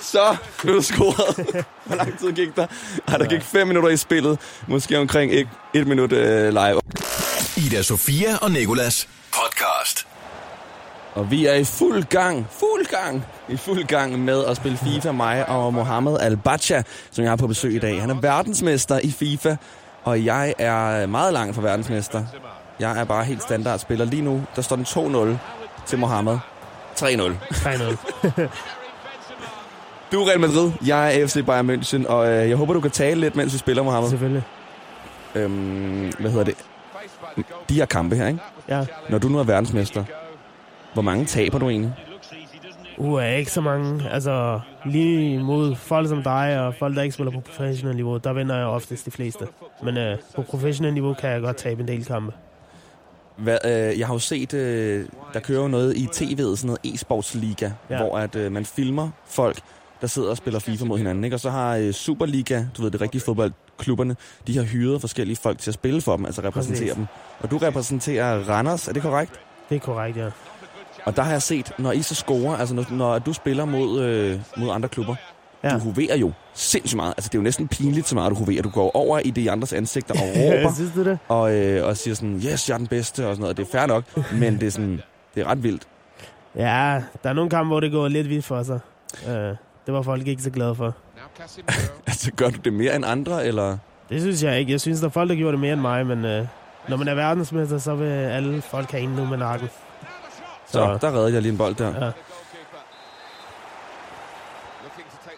Så 0.01 0.21
er 0.21 0.37
du 0.63 0.81
scoret. 0.81 1.65
Hvor 1.85 1.95
lang 1.95 2.19
tid 2.19 2.31
gik 2.31 2.55
der? 2.55 2.67
Ej, 3.07 3.17
der 3.17 3.25
gik 3.25 3.41
fem 3.41 3.67
minutter 3.67 3.89
i 3.89 3.97
spillet. 3.97 4.39
Måske 4.67 4.99
omkring 4.99 5.33
et, 5.33 5.49
et 5.73 5.87
minut 5.87 6.11
øh, 6.11 6.49
live. 6.49 6.81
Ida 7.57 7.81
Sofia 7.81 8.37
og 8.41 8.51
Nikolas 8.51 9.09
podcast. 9.31 10.07
Og 11.17 11.31
vi 11.31 11.45
er 11.45 11.53
i 11.53 11.63
fuld 11.63 12.03
gang, 12.03 12.47
fuld 12.49 12.85
gang, 12.85 13.25
i 13.49 13.57
fuld 13.57 13.83
gang 13.83 14.19
med 14.19 14.45
at 14.45 14.57
spille 14.57 14.77
FIFA, 14.77 15.11
mig 15.11 15.49
og 15.49 15.73
Mohammed 15.73 16.17
Al-Bacha, 16.19 16.81
som 17.11 17.23
jeg 17.23 17.31
har 17.31 17.35
på 17.35 17.47
besøg 17.47 17.75
i 17.75 17.79
dag. 17.79 18.01
Han 18.01 18.09
er 18.09 18.21
verdensmester 18.21 18.99
i 19.03 19.11
FIFA, 19.11 19.55
og 20.03 20.25
jeg 20.25 20.53
er 20.57 21.05
meget 21.05 21.33
langt 21.33 21.55
fra 21.55 21.61
verdensmester. 21.61 22.23
Jeg 22.79 22.99
er 22.99 23.03
bare 23.03 23.23
helt 23.23 23.41
standard 23.41 23.79
spiller. 23.79 24.05
Lige 24.05 24.21
nu, 24.21 24.43
der 24.55 24.61
står 24.61 24.75
den 24.75 24.85
2-0 24.85 25.37
til 25.85 25.99
Mohammed. 25.99 26.37
3-0. 26.95 27.05
3-0. 27.51 28.41
Du 30.11 30.21
er 30.21 30.27
Real 30.27 30.39
Madrid, 30.39 30.71
jeg 30.85 31.15
er 31.15 31.27
FC 31.27 31.45
Bayern 31.45 31.69
München, 31.69 32.09
og 32.09 32.27
øh, 32.27 32.49
jeg 32.49 32.57
håber, 32.57 32.73
du 32.73 32.79
kan 32.79 32.91
tale 32.91 33.21
lidt, 33.21 33.35
mens 33.35 33.53
vi 33.53 33.57
spiller, 33.57 33.83
Mohammed. 33.83 34.09
Selvfølgelig. 34.09 34.43
Øhm, 35.35 36.13
hvad 36.19 36.31
hedder 36.31 36.43
det? 36.45 36.55
De 37.69 37.73
her 37.73 37.85
kampe 37.85 38.15
her, 38.15 38.27
ikke? 38.27 38.39
Ja. 38.69 38.85
Når 39.09 39.17
du 39.17 39.29
nu 39.29 39.39
er 39.39 39.43
verdensmester, 39.43 40.03
hvor 40.93 41.01
mange 41.01 41.25
taber 41.25 41.59
du 41.59 41.69
egentlig? 41.69 41.93
Uh, 42.97 43.25
ikke 43.25 43.51
så 43.51 43.61
mange. 43.61 44.09
Altså, 44.09 44.59
lige 44.85 45.43
mod 45.43 45.75
folk 45.75 46.09
som 46.09 46.23
dig 46.23 46.59
og 46.59 46.75
folk, 46.75 46.95
der 46.95 47.01
ikke 47.01 47.13
spiller 47.13 47.31
på 47.31 47.39
professionel 47.39 47.95
niveau, 47.95 48.17
der 48.17 48.33
vinder 48.33 48.57
jeg 48.57 48.65
oftest 48.65 49.05
de 49.05 49.11
fleste. 49.11 49.47
Men 49.83 49.97
uh, 49.97 50.19
på 50.35 50.41
professionel 50.41 50.93
niveau 50.93 51.13
kan 51.13 51.29
jeg 51.29 51.41
godt 51.41 51.57
tabe 51.57 51.81
en 51.81 51.87
del 51.87 52.05
kampe. 52.05 52.33
Hvad, 53.37 53.57
øh, 53.65 53.99
jeg 53.99 54.07
har 54.07 54.13
jo 54.13 54.19
set, 54.19 54.53
øh, 54.53 55.05
der 55.33 55.39
kører 55.39 55.61
jo 55.61 55.67
noget 55.67 55.97
i 55.97 56.05
tv'et, 56.05 56.55
sådan 56.55 56.67
noget 56.67 56.79
e-sportsliga. 56.85 57.71
Ja. 57.89 57.97
hvor 57.97 58.17
at, 58.17 58.35
øh, 58.35 58.51
man 58.51 58.65
filmer 58.65 59.09
folk, 59.25 59.57
der 60.01 60.07
sidder 60.07 60.29
og 60.29 60.37
spiller 60.37 60.59
FIFA 60.59 60.85
mod 60.85 60.97
hinanden. 60.97 61.23
Ikke? 61.23 61.35
Og 61.35 61.39
så 61.39 61.49
har 61.49 61.75
øh, 61.75 61.91
Superliga, 61.91 62.65
du 62.77 62.81
ved, 62.81 62.91
det 62.91 63.01
rigtige 63.01 63.21
fodboldklubberne, 63.21 64.15
de 64.47 64.57
har 64.57 64.63
hyret 64.63 65.01
forskellige 65.01 65.37
folk 65.37 65.59
til 65.59 65.71
at 65.71 65.73
spille 65.73 66.01
for 66.01 66.17
dem, 66.17 66.25
altså 66.25 66.41
repræsentere 66.41 66.79
Præcis. 66.79 66.95
dem. 66.95 67.05
Og 67.39 67.51
du 67.51 67.57
repræsenterer 67.57 68.49
Randers, 68.49 68.87
er 68.87 68.93
det 68.93 69.01
korrekt? 69.01 69.39
Det 69.69 69.75
er 69.75 69.79
korrekt, 69.79 70.17
ja. 70.17 70.29
Og 71.07 71.15
der 71.15 71.21
har 71.21 71.31
jeg 71.31 71.41
set, 71.41 71.71
når 71.77 71.91
I 71.91 72.01
så 72.01 72.15
scorer, 72.15 72.57
altså 72.57 72.75
når, 72.75 72.85
når 72.91 73.19
du 73.19 73.33
spiller 73.33 73.65
mod, 73.65 74.01
øh, 74.03 74.39
mod 74.57 74.69
andre 74.71 74.89
klubber, 74.89 75.15
ja. 75.63 75.73
Du 75.73 75.79
hoverer 75.79 76.17
jo 76.17 76.31
sindssygt 76.53 76.95
meget. 76.95 77.13
Altså 77.17 77.29
det 77.29 77.35
er 77.35 77.39
jo 77.39 77.43
næsten 77.43 77.67
pinligt 77.67 78.07
så 78.07 78.15
meget, 78.15 78.29
du 78.31 78.35
hoverer. 78.35 78.61
Du 78.61 78.69
går 78.69 78.95
over 78.95 79.19
i 79.19 79.29
de 79.29 79.51
andres 79.51 79.73
ansigter 79.73 80.13
og 80.13 80.19
råber, 80.37 80.73
Synes 80.75 80.91
du 80.95 81.03
det? 81.03 81.19
og, 81.27 81.55
øh, 81.55 81.87
og 81.87 81.97
siger 81.97 82.15
sådan, 82.15 82.35
yes, 82.35 82.69
jeg 82.69 82.73
er 82.73 82.77
den 82.77 82.87
bedste, 82.87 83.27
og 83.27 83.35
sådan 83.35 83.41
noget. 83.41 83.57
Det 83.57 83.67
er 83.67 83.71
fair 83.71 83.85
nok, 83.85 84.03
men 84.41 84.59
det 84.59 84.67
er 84.67 84.71
sådan, 84.71 85.01
det 85.35 85.41
er 85.41 85.47
ret 85.47 85.63
vildt. 85.63 85.87
Ja, 86.55 87.01
der 87.23 87.29
er 87.29 87.33
nogle 87.33 87.49
kampe, 87.49 87.67
hvor 87.67 87.79
det 87.79 87.91
går 87.91 88.07
lidt 88.07 88.29
vildt 88.29 88.45
for 88.45 88.63
sig. 88.63 88.79
Uh, 89.27 89.31
det 89.85 89.93
var 89.93 90.01
folk 90.01 90.27
ikke 90.27 90.41
så 90.43 90.49
glade 90.49 90.75
for. 90.75 90.95
Altså, 92.07 92.31
gør 92.31 92.49
du 92.49 92.57
det 92.65 92.73
mere 92.73 92.95
end 92.95 93.05
andre, 93.05 93.45
eller? 93.45 93.77
Det 94.09 94.21
synes 94.21 94.43
jeg 94.43 94.59
ikke. 94.59 94.71
Jeg 94.71 94.81
synes, 94.81 94.99
der 94.99 95.07
er 95.07 95.11
folk, 95.11 95.29
der 95.29 95.35
gjorde 95.35 95.51
det 95.51 95.59
mere 95.59 95.73
end 95.73 95.81
mig, 95.81 96.05
men 96.05 96.17
uh, 96.17 96.47
når 96.89 96.97
man 96.97 97.07
er 97.07 97.15
verdensmester, 97.15 97.77
så 97.77 97.95
vil 97.95 98.05
alle 98.07 98.61
folk 98.61 98.91
have 98.91 99.03
en 99.03 99.09
nu 99.09 99.25
med 99.25 99.37
nakken. 99.37 99.69
Så, 100.67 100.97
der 101.01 101.11
redder 101.11 101.27
jeg 101.27 101.41
lige 101.41 101.51
en 101.51 101.57
bold 101.57 101.75
der. 101.75 102.05
Ja. 102.05 102.11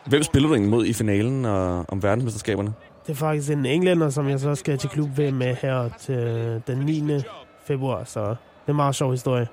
Hvem 0.06 0.24
spiller 0.24 0.48
du 0.48 0.54
egentlig 0.54 0.72
mod 0.72 0.86
i 0.86 0.94
finalen 0.94 1.46
og, 1.46 1.86
om 1.88 2.04
verdensmesterskaberne? 2.04 2.74
Det 3.08 3.12
er 3.12 3.18
faktisk 3.18 3.52
en 3.52 3.66
englænder, 3.66 4.10
som 4.10 4.30
jeg 4.30 4.40
så 4.40 4.56
skal 4.56 4.78
til 4.78 4.90
klub 4.90 5.10
ved 5.18 5.32
med 5.32 5.56
her 5.56 5.90
til 6.00 6.62
den 6.68 6.78
9. 6.78 7.22
februar, 7.66 8.04
så 8.04 8.20
det 8.20 8.28
er 8.68 8.70
en 8.70 8.76
meget 8.76 8.96
sjov 8.96 9.12
historie. 9.12 9.48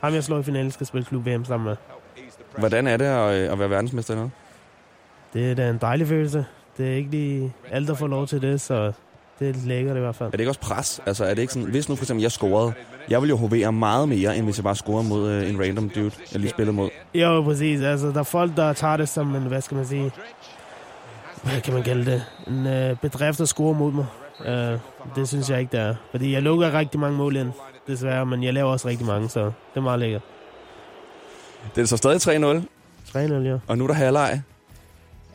Ham 0.00 0.14
jeg 0.14 0.24
slår 0.24 0.38
i 0.38 0.42
finalen 0.42 0.70
skal 0.70 0.86
spille 0.86 1.04
klub 1.04 1.26
VM 1.26 1.44
sammen 1.44 1.66
med. 1.66 1.76
Hvordan 2.58 2.86
er 2.86 2.96
det 2.96 3.04
at, 3.04 3.34
øh, 3.34 3.52
at 3.52 3.58
være 3.58 3.70
verdensmester 3.70 4.14
noget? 4.14 4.30
Det 5.32 5.50
er 5.50 5.54
da 5.54 5.70
en 5.70 5.78
dejlig 5.78 6.06
følelse. 6.06 6.46
Det 6.78 6.92
er 6.92 6.96
ikke 6.96 7.10
lige 7.10 7.52
alle, 7.70 7.88
der 7.88 7.94
får 7.94 8.06
lov 8.06 8.26
til 8.26 8.42
det, 8.42 8.60
så 8.60 8.92
det 9.38 9.48
er 9.48 9.54
lækkert 9.66 9.96
i 9.96 10.00
hvert 10.00 10.14
fald. 10.14 10.26
Er 10.26 10.30
det 10.30 10.40
ikke 10.40 10.50
også 10.50 10.60
pres? 10.60 11.00
Altså, 11.06 11.24
er 11.24 11.34
det 11.34 11.42
ikke 11.42 11.52
sådan, 11.52 11.68
hvis 11.68 11.88
nu 11.88 11.96
for 11.96 12.04
eksempel 12.04 12.22
jeg 12.22 12.32
scorede, 12.32 12.72
jeg 13.08 13.22
vil 13.22 13.28
jo 13.28 13.36
hovere 13.36 13.72
meget 13.72 14.08
mere, 14.08 14.36
end 14.36 14.44
hvis 14.44 14.58
jeg 14.58 14.64
bare 14.64 14.76
scorer 14.76 15.02
mod 15.02 15.30
øh, 15.30 15.50
en 15.50 15.60
random 15.60 15.88
dude, 15.88 16.10
jeg 16.32 16.40
lige 16.40 16.50
spillede 16.50 16.76
mod. 16.76 16.90
Jo, 17.14 17.42
præcis. 17.42 17.80
Altså, 17.80 18.06
der 18.06 18.18
er 18.18 18.22
folk, 18.22 18.56
der 18.56 18.72
tager 18.72 18.96
det 18.96 19.08
som 19.08 19.34
en, 19.34 19.42
hvad 19.42 19.60
skal 19.60 19.76
man 19.76 19.86
sige, 19.86 20.10
hvad 21.42 21.60
kan 21.60 21.74
man 21.74 21.82
kalde 21.82 22.10
det? 22.10 22.24
En 22.46 22.66
øh, 22.66 22.96
bedrift 22.96 23.40
at 23.40 23.48
score 23.48 23.74
mod 23.74 23.92
mig. 23.92 24.06
Øh, 24.46 24.78
det 25.16 25.28
synes 25.28 25.50
jeg 25.50 25.60
ikke, 25.60 25.72
det 25.72 25.80
er. 25.80 25.94
Fordi 26.10 26.32
jeg 26.32 26.42
lukker 26.42 26.72
rigtig 26.72 27.00
mange 27.00 27.16
mål 27.16 27.36
ind, 27.36 27.52
desværre, 27.86 28.26
men 28.26 28.42
jeg 28.42 28.54
laver 28.54 28.70
også 28.70 28.88
rigtig 28.88 29.06
mange, 29.06 29.28
så 29.28 29.44
det 29.44 29.52
er 29.74 29.80
meget 29.80 30.00
lækkert. 30.00 30.22
Det 31.74 31.82
er 31.82 31.86
så 31.86 31.96
stadig 31.96 32.16
3-0, 32.16 32.62
3-0, 33.16 33.18
ja. 33.18 33.58
og 33.66 33.78
nu 33.78 33.84
er 33.84 33.88
der 33.88 33.94
halvleg. 33.94 34.42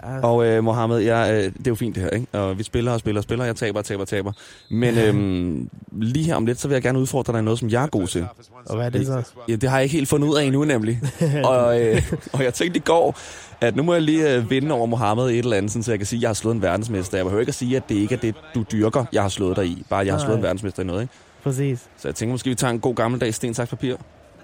Ja. 0.03 0.19
Og 0.19 0.45
øh, 0.45 0.63
Mohammed, 0.63 0.97
jeg, 0.97 1.31
øh, 1.33 1.43
det 1.43 1.67
er 1.67 1.71
jo 1.71 1.75
fint 1.75 1.95
det 1.95 2.03
her, 2.03 2.09
ikke? 2.09 2.27
Og 2.31 2.57
vi 2.57 2.63
spiller 2.63 2.91
og 2.91 2.99
spiller 2.99 3.19
og 3.19 3.23
spiller, 3.23 3.45
jeg 3.45 3.55
taber 3.55 3.79
og 3.79 3.85
taber 3.85 4.01
og 4.01 4.07
taber. 4.07 4.31
Men 4.69 4.97
øhm, 4.97 5.69
lige 5.91 6.25
her 6.25 6.35
om 6.35 6.45
lidt, 6.45 6.59
så 6.59 6.67
vil 6.67 6.75
jeg 6.75 6.81
gerne 6.81 6.99
udfordre 6.99 7.33
dig 7.33 7.39
i 7.39 7.43
noget, 7.43 7.59
som 7.59 7.69
jeg 7.69 7.83
er 7.83 7.87
god 7.87 8.07
til. 8.07 8.27
Og 8.65 8.75
hvad 8.75 8.85
er 8.85 8.89
det 8.89 9.07
så? 9.07 9.23
Ja, 9.49 9.55
det 9.55 9.69
har 9.69 9.77
jeg 9.77 9.83
ikke 9.83 9.93
helt 9.93 10.09
fundet 10.09 10.27
ud 10.27 10.37
af 10.37 10.43
endnu, 10.43 10.63
nemlig. 10.63 11.01
og, 11.43 11.81
øh, 11.81 12.01
og 12.33 12.43
jeg 12.43 12.53
tænkte 12.53 12.77
i 12.77 12.81
går, 12.81 13.17
at 13.61 13.75
nu 13.75 13.83
må 13.83 13.93
jeg 13.93 14.01
lige 14.01 14.35
øh, 14.35 14.49
vinde 14.49 14.71
over 14.71 14.85
Mohammed 14.85 15.29
i 15.29 15.33
et 15.33 15.43
eller 15.43 15.57
andet, 15.57 15.71
sådan, 15.71 15.83
så 15.83 15.91
jeg 15.91 15.99
kan 15.99 16.05
sige, 16.05 16.17
at 16.17 16.21
jeg 16.21 16.29
har 16.29 16.33
slået 16.33 16.55
en 16.55 16.61
verdensmester. 16.61 17.17
Jeg 17.17 17.25
behøver 17.25 17.39
ikke 17.39 17.49
at 17.49 17.55
sige, 17.55 17.75
at 17.77 17.89
det 17.89 17.95
ikke 17.95 18.15
er 18.15 18.19
det, 18.19 18.35
du 18.55 18.65
dyrker, 18.71 19.05
jeg 19.13 19.21
har 19.21 19.29
slået 19.29 19.55
dig 19.55 19.65
i. 19.65 19.85
Bare, 19.89 20.05
jeg 20.05 20.13
har 20.13 20.19
slået 20.19 20.37
en 20.37 20.43
verdensmester 20.43 20.83
i 20.83 20.85
noget, 20.85 21.01
ikke? 21.01 21.13
Præcis. 21.43 21.79
Så 21.97 22.07
jeg 22.07 22.15
tænker 22.15 22.31
måske, 22.31 22.49
vi 22.49 22.55
tager 22.55 22.71
en 22.71 22.79
god 22.79 22.95
gammeldags 22.95 23.35
sten, 23.35 23.53
saks, 23.53 23.69
papir. 23.69 23.95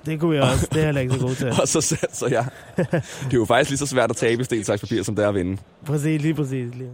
Det 0.08 0.20
kunne 0.20 0.36
jeg 0.36 0.44
også. 0.44 0.68
Det 0.74 0.84
er 0.84 0.92
jeg 0.92 1.02
ikke 1.02 1.14
så 1.14 1.20
god 1.20 1.36
til. 1.36 1.48
Og 1.62 1.68
så 1.68 1.82
satser 1.82 2.28
jeg. 2.28 2.46
Det 2.78 2.88
er 2.94 3.02
jo 3.34 3.46
faktisk 3.46 3.70
lige 3.70 3.78
så 3.78 3.86
svært 3.86 4.10
at 4.10 4.16
tabe 4.18 4.42
i 4.42 4.46
sten, 4.46 4.64
saks, 4.64 4.82
papir, 4.82 5.04
som 5.04 5.16
det 5.16 5.26
er 5.26 5.30
at 5.30 5.36
vinde. 5.36 5.58
Præcis, 5.86 6.22
lige 6.22 6.34
præcis. 6.34 6.76
Lige. 6.76 6.90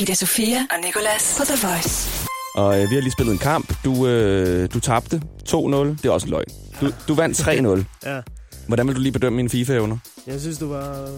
Ida 0.00 0.14
Sofia 0.14 0.56
og 0.56 0.76
Nicolas 0.84 1.34
på 1.38 1.44
The 1.44 1.68
Voice. 1.68 2.26
Og 2.54 2.82
øh, 2.82 2.90
vi 2.90 2.94
har 2.94 3.02
lige 3.02 3.12
spillet 3.12 3.32
en 3.32 3.38
kamp. 3.38 3.74
Du, 3.84 4.06
øh, 4.06 4.68
du 4.74 4.80
tabte 4.80 5.22
2-0. 5.48 5.56
Det 5.56 6.04
er 6.04 6.10
også 6.10 6.26
en 6.26 6.30
løgn. 6.30 6.44
Du, 6.80 6.90
du 7.08 7.14
vandt 7.14 7.40
3-0. 7.40 8.08
Ja. 8.10 8.20
Hvordan 8.66 8.86
vil 8.88 8.96
du 8.96 9.00
lige 9.00 9.12
bedømme 9.12 9.36
mine 9.36 9.50
FIFA-evner? 9.50 9.96
Jeg 10.26 10.40
synes, 10.40 10.58
du 10.58 10.68
var, 10.68 11.08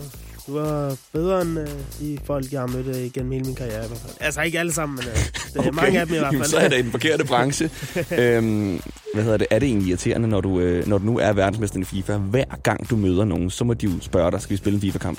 du 0.49 0.59
var 0.59 0.97
bedre 1.13 1.43
end 1.43 1.59
øh, 1.59 1.69
de 2.01 2.19
folk, 2.25 2.53
jeg 2.53 2.61
har 2.61 2.67
mødt 2.67 2.87
øh, 2.87 3.13
gennem 3.13 3.33
hele 3.33 3.45
min 3.45 3.55
karriere. 3.55 3.85
i 3.85 3.89
hvert 3.89 4.01
fald. 4.01 4.13
Altså 4.21 4.41
ikke 4.41 4.59
alle 4.59 4.73
sammen, 4.73 4.97
men 4.97 5.05
øh, 5.09 5.15
det 5.15 5.57
er 5.57 5.61
okay. 5.61 5.71
mange 5.71 6.01
af 6.01 6.07
dem 6.07 6.15
i 6.15 6.19
hvert 6.19 6.35
fald. 6.35 6.45
så 6.45 6.57
er 6.57 6.69
det 6.69 6.79
i 6.79 6.83
den 6.83 6.91
forkerte 6.91 7.25
branche. 7.25 7.71
øhm, 8.23 8.81
hvad 9.15 9.25
hedder 9.25 9.37
det? 9.37 9.47
Er 9.51 9.59
det 9.59 9.67
egentlig 9.67 9.89
irriterende, 9.89 10.29
når 10.29 10.41
du, 10.41 10.61
øh, 10.61 10.87
når 10.87 10.99
du 10.99 11.05
nu 11.05 11.19
er 11.19 11.33
verdensmester 11.33 11.81
i 11.81 11.85
FIFA? 11.85 12.17
Hver 12.17 12.45
gang 12.63 12.91
du 12.91 12.97
møder 12.97 13.25
nogen, 13.25 13.51
så 13.51 13.65
må 13.65 13.75
de 13.75 13.87
jo 13.87 13.93
spørge 14.01 14.31
dig, 14.31 14.41
skal 14.41 14.53
vi 14.53 14.57
spille 14.57 14.75
en 14.75 14.81
FIFA-kamp? 14.81 15.19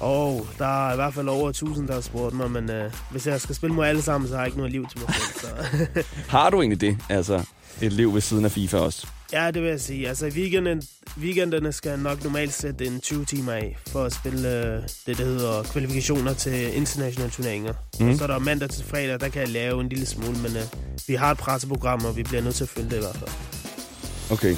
Og 0.00 0.34
oh, 0.34 0.40
der 0.58 0.88
er 0.88 0.92
i 0.92 0.96
hvert 0.96 1.14
fald 1.14 1.28
over 1.28 1.48
1000, 1.48 1.88
der 1.88 1.94
har 1.94 2.00
spurgt 2.00 2.34
mig, 2.34 2.50
men 2.50 2.70
øh, 2.70 2.92
hvis 3.10 3.26
jeg 3.26 3.40
skal 3.40 3.54
spille 3.54 3.74
mod 3.74 3.86
alle 3.86 4.02
sammen, 4.02 4.28
så 4.28 4.34
har 4.34 4.42
jeg 4.42 4.46
ikke 4.46 4.58
noget 4.58 4.72
liv 4.72 4.86
til 4.90 5.00
mig 5.00 5.14
selv. 5.14 5.40
Så. 5.40 6.02
Har 6.36 6.50
du 6.50 6.60
egentlig 6.60 6.80
det? 6.80 6.98
Altså, 7.08 7.44
et 7.82 7.92
liv 7.92 8.14
ved 8.14 8.20
siden 8.20 8.44
af 8.44 8.52
FIFA 8.52 8.78
også? 8.78 9.06
ja, 9.32 9.50
det 9.50 9.62
vil 9.62 9.70
jeg 9.70 9.80
sige. 9.80 10.08
Altså, 10.08 10.26
weekenden, 10.26 10.82
weekenderne 11.18 11.72
skal 11.72 11.88
jeg 11.88 11.98
nok 11.98 12.24
normalt 12.24 12.52
sætte 12.52 12.86
en 12.86 13.00
20 13.00 13.24
timer 13.24 13.52
af 13.52 13.76
for 13.88 14.04
at 14.04 14.12
spille 14.12 14.48
øh, 14.48 14.82
det, 15.06 15.18
der 15.18 15.24
hedder 15.24 15.62
kvalifikationer 15.62 16.34
til 16.34 16.76
internationale 16.76 17.30
turneringer. 17.30 17.72
Mm. 18.00 18.08
Og 18.08 18.16
så 18.16 18.22
er 18.22 18.26
der 18.28 18.38
mandag 18.38 18.70
til 18.70 18.84
fredag, 18.84 19.20
der 19.20 19.28
kan 19.28 19.40
jeg 19.42 19.48
lave 19.48 19.80
en 19.80 19.88
lille 19.88 20.06
smule, 20.06 20.38
men 20.38 20.56
øh, 20.56 20.62
vi 21.08 21.14
har 21.14 21.30
et 21.30 21.38
presseprogram, 21.38 22.04
og 22.04 22.16
vi 22.16 22.22
bliver 22.22 22.42
nødt 22.42 22.54
til 22.54 22.64
at 22.64 22.68
følge 22.70 22.90
det 22.90 22.96
i 22.96 23.00
hvert 23.00 23.16
fald. 23.16 23.30
Okay. 24.30 24.56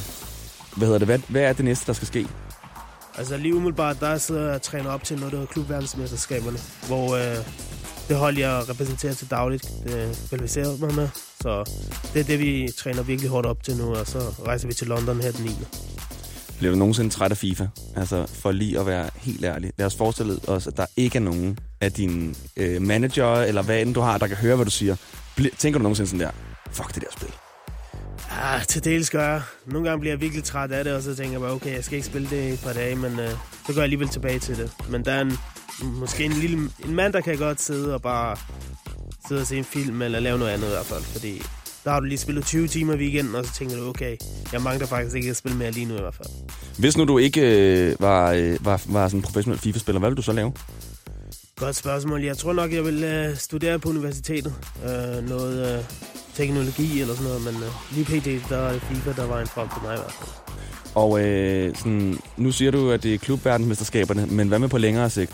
Hvad 0.77 0.87
hedder 0.87 0.99
det? 0.99 1.09
Hvad, 1.09 1.19
hvad 1.29 1.43
er 1.43 1.53
det 1.53 1.65
næste, 1.65 1.87
der 1.87 1.93
skal 1.93 2.07
ske? 2.07 2.27
Altså 3.19 3.37
lige 3.37 3.55
umiddelbart, 3.55 4.01
der 4.01 4.19
sidder 4.19 4.45
jeg 4.45 4.55
og 4.55 4.63
træner 4.63 4.91
op 4.91 5.05
til 5.05 5.17
noget, 5.17 5.33
der 5.33 5.39
hedder 5.39 5.53
klubverdensmesterskaberne, 5.53 6.59
hvor 6.87 7.17
øh, 7.17 7.37
det 8.09 8.17
hold, 8.17 8.39
jeg 8.39 8.69
repræsenterer 8.69 9.15
til 9.15 9.31
dagligt, 9.31 9.71
det 9.85 10.25
kvalificerer 10.29 10.77
mig 10.77 10.95
med. 10.95 11.09
Så 11.41 11.65
det 12.15 12.21
er 12.21 12.25
det, 12.25 12.39
vi 12.39 12.69
træner 12.79 13.03
virkelig 13.03 13.31
hårdt 13.31 13.47
op 13.47 13.63
til 13.63 13.77
nu, 13.77 13.95
og 13.95 14.07
så 14.07 14.19
rejser 14.47 14.69
vi 14.69 14.75
til 14.75 14.87
London 14.87 15.21
her 15.21 15.31
den 15.33 15.45
9. 15.45 15.51
Bliver 16.59 16.73
du 16.73 16.79
nogensinde 16.79 17.11
træt 17.11 17.31
af 17.31 17.37
FIFA? 17.37 17.67
Altså, 17.97 18.27
for 18.27 18.53
lige 18.53 18.81
at 18.81 18.87
være 18.87 19.11
helt 19.17 19.45
ærlig. 19.45 19.73
Lad 19.79 19.87
os 19.87 19.97
forestille 19.97 20.39
os, 20.49 20.67
at 20.67 20.77
der 20.77 20.87
ikke 20.97 21.19
er 21.19 21.23
nogen 21.23 21.59
af 21.81 21.93
dine 21.93 22.35
øh, 22.57 22.83
manager, 22.83 23.35
eller 23.35 23.63
hvad 23.63 23.83
end 23.83 23.95
du 23.95 24.01
har, 24.01 24.19
der 24.19 24.27
kan 24.27 24.37
høre, 24.37 24.57
hvad 24.57 24.65
du 24.65 24.71
siger. 24.71 24.97
Bli- 25.37 25.51
tænker 25.59 25.79
du 25.79 25.83
nogensinde 25.83 26.11
sådan 26.11 26.21
der, 26.27 26.31
fuck 26.73 26.95
det 26.95 27.03
der 27.03 27.09
spil. 27.17 27.29
Ah, 28.31 28.65
til 28.67 28.85
dels 28.85 29.11
gør 29.11 29.29
jeg. 29.33 29.43
Nogle 29.67 29.89
gange 29.89 30.01
bliver 30.01 30.13
jeg 30.13 30.21
virkelig 30.21 30.45
træt 30.45 30.73
af 30.73 30.85
det, 30.85 30.93
og 30.93 31.03
så 31.03 31.15
tænker 31.17 31.33
jeg 31.33 31.41
bare, 31.41 31.51
okay, 31.53 31.75
jeg 31.75 31.85
skal 31.85 31.97
ikke 31.97 32.07
spille 32.09 32.31
det 32.31 32.49
i 32.51 32.53
et 32.53 32.61
par 32.65 32.73
dage, 32.73 32.97
men 32.97 33.21
øh, 33.21 33.31
så 33.31 33.67
går 33.67 33.73
jeg 33.75 33.83
alligevel 33.83 34.09
tilbage 34.09 34.39
til 34.39 34.57
det. 34.57 34.71
Men 34.91 35.05
der 35.05 35.13
er 35.13 35.21
en, 35.21 35.33
måske 35.83 36.25
en 36.25 36.33
lille 36.33 36.59
en 36.85 36.95
mand, 36.95 37.13
der 37.13 37.21
kan 37.21 37.37
godt 37.39 37.61
sidde 37.61 37.95
og 37.95 38.03
bare 38.03 38.37
sidde 39.29 39.41
og 39.41 39.47
se 39.47 39.57
en 39.59 39.65
film, 39.65 40.03
eller 40.03 40.21
lave 40.21 40.39
noget 40.39 40.53
andet 40.53 40.67
i 40.67 40.71
hvert 40.71 40.87
fald, 40.87 41.03
fordi 41.03 41.43
der 41.85 41.91
har 41.91 42.01
du 42.01 42.07
lige 42.07 42.19
spillet 42.19 42.45
20 42.45 42.69
timer 42.69 42.95
i 42.95 42.97
weekenden, 42.97 43.35
og 43.35 43.45
så 43.45 43.53
tænker 43.55 43.77
du, 43.77 43.89
okay, 43.89 44.17
jeg 44.53 44.63
mangler 44.63 44.87
faktisk 44.87 45.17
ikke 45.17 45.31
at 45.31 45.37
spille 45.37 45.59
mere 45.59 45.71
lige 45.71 45.87
nu 45.87 45.95
i 45.95 46.01
hvert 46.01 46.15
fald. 46.15 46.29
Hvis 46.79 46.97
nu 46.97 47.05
du 47.05 47.19
ikke 47.19 47.41
øh, 47.41 47.97
var, 48.01 48.33
øh, 48.33 48.57
var, 48.61 48.83
var 48.87 49.09
sådan 49.09 49.19
en 49.19 49.23
professionel 49.23 49.61
FIFA-spiller, 49.61 49.99
hvad 49.99 50.11
vil 50.11 50.17
du 50.17 50.23
så 50.23 50.33
lave? 50.33 50.53
Godt 51.57 51.77
spørgsmål. 51.77 52.23
Jeg 52.23 52.37
tror 52.39 52.53
nok, 52.53 52.73
jeg 52.73 52.85
vil 52.85 53.05
øh, 53.05 53.37
studere 53.37 53.79
på 53.79 53.89
universitetet. 53.89 54.55
Øh, 54.85 55.29
noget 55.29 55.79
øh, 55.79 55.85
teknologi 56.35 57.01
eller 57.01 57.15
sådan 57.15 57.29
noget, 57.31 57.45
men 57.45 57.55
øh, 57.63 57.71
lige 57.93 58.05
pt. 58.05 58.49
der 58.51 58.57
er 58.57 58.79
FIFA, 58.79 59.13
der 59.13 59.27
var 59.27 59.41
en 59.41 59.47
frem 59.47 59.69
for 59.69 59.81
mig 59.83 59.95
i 59.95 59.99
hvert 59.99 60.13
fald. 60.13 60.31
Og 60.95 61.21
øh, 61.21 61.77
sådan, 61.77 62.19
nu 62.37 62.53
siger 62.53 62.71
du, 62.71 62.91
at 62.91 63.03
det 63.03 63.15
er 63.15 63.19
klubverdensmesterskaberne, 63.19 64.27
men 64.27 64.49
hvad 64.49 64.59
med 64.59 64.69
på 64.69 64.79
længere 64.79 65.11
sigt? 65.11 65.33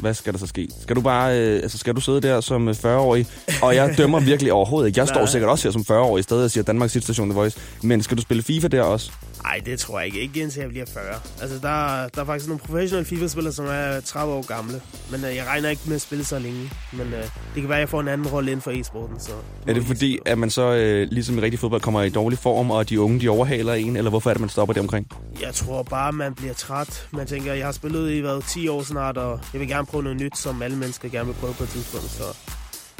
Hvad 0.00 0.14
skal 0.14 0.32
der 0.32 0.38
så 0.38 0.46
ske? 0.46 0.68
Skal 0.82 0.96
du 0.96 1.00
bare, 1.00 1.38
øh, 1.38 1.62
altså 1.62 1.78
skal 1.78 1.94
du 1.94 2.00
sidde 2.00 2.20
der 2.20 2.40
som 2.40 2.68
øh, 2.68 2.74
40-årig? 2.74 3.26
Og 3.62 3.74
jeg 3.74 3.94
dømmer 3.98 4.20
virkelig 4.20 4.52
overhovedet 4.52 4.88
ikke. 4.88 5.00
Jeg 5.00 5.08
står 5.08 5.26
sikkert 5.26 5.50
også 5.50 5.68
her 5.68 5.72
som 5.72 5.84
40-årig 5.90 6.20
i 6.20 6.22
stedet 6.22 6.44
og 6.44 6.50
siger 6.50 6.64
Danmarks 6.64 6.92
station 7.02 7.30
The 7.30 7.38
Voice. 7.38 7.58
Men 7.82 8.02
skal 8.02 8.16
du 8.16 8.22
spille 8.22 8.42
FIFA 8.42 8.68
der 8.68 8.82
også? 8.82 9.12
Nej, 9.42 9.60
det 9.66 9.78
tror 9.78 9.98
jeg 9.98 10.06
ikke. 10.06 10.20
Ikke 10.20 10.40
indtil 10.40 10.60
jeg 10.60 10.68
bliver 10.68 10.86
40. 10.86 11.04
Altså, 11.40 11.58
der, 11.62 12.08
der 12.08 12.20
er 12.20 12.24
faktisk 12.24 12.48
nogle 12.48 12.60
professionelle 12.60 13.04
FIFA-spillere, 13.08 13.52
som 13.52 13.66
er 13.68 14.00
30 14.00 14.34
år 14.34 14.46
gamle. 14.46 14.80
Men 15.10 15.24
øh, 15.24 15.36
jeg 15.36 15.46
regner 15.46 15.68
ikke 15.68 15.82
med 15.86 15.94
at 15.94 16.00
spille 16.00 16.24
så 16.24 16.38
længe. 16.38 16.70
Men 16.92 17.06
øh, 17.06 17.22
det 17.22 17.30
kan 17.54 17.68
være, 17.68 17.78
at 17.78 17.80
jeg 17.80 17.88
får 17.88 18.00
en 18.00 18.08
anden 18.08 18.26
rolle 18.26 18.50
inden 18.50 18.62
for 18.62 18.70
e-sporten. 18.70 19.20
Så 19.20 19.30
Er 19.66 19.72
det 19.74 19.84
fordi, 19.84 20.18
at 20.26 20.38
man 20.38 20.50
så, 20.50 20.62
øh, 20.62 21.08
ligesom 21.10 21.38
i 21.38 21.40
rigtig 21.40 21.60
fodbold, 21.60 21.80
kommer 21.80 22.02
i 22.02 22.08
dårlig 22.08 22.38
form, 22.38 22.70
og 22.70 22.88
de 22.88 23.00
unge, 23.00 23.20
de 23.20 23.28
overhaler 23.28 23.74
en? 23.74 23.96
Eller 23.96 24.10
hvorfor 24.10 24.30
er 24.30 24.34
det, 24.34 24.40
man 24.40 24.48
stopper 24.50 24.72
det 24.72 24.80
omkring? 24.80 25.06
Jeg 25.40 25.54
tror 25.54 25.82
bare, 25.82 26.12
man 26.12 26.34
bliver 26.34 26.54
træt. 26.54 27.08
Man 27.12 27.26
tænker, 27.26 27.54
jeg 27.54 27.64
har 27.64 27.72
spillet 27.72 28.10
i 28.10 28.20
hvad, 28.20 28.42
10 28.48 28.68
år 28.68 28.82
snart, 28.82 29.16
og 29.16 29.40
jeg 29.52 29.60
vil 29.60 29.68
gerne 29.68 29.86
prøve 29.86 30.02
noget 30.02 30.20
nyt, 30.20 30.38
som 30.38 30.62
alle 30.62 30.76
mennesker 30.76 31.08
gerne 31.08 31.26
vil 31.26 31.34
prøve 31.34 31.54
på 31.54 31.62
et 31.62 31.68
tidspunkt. 31.68 32.10
Så 32.10 32.24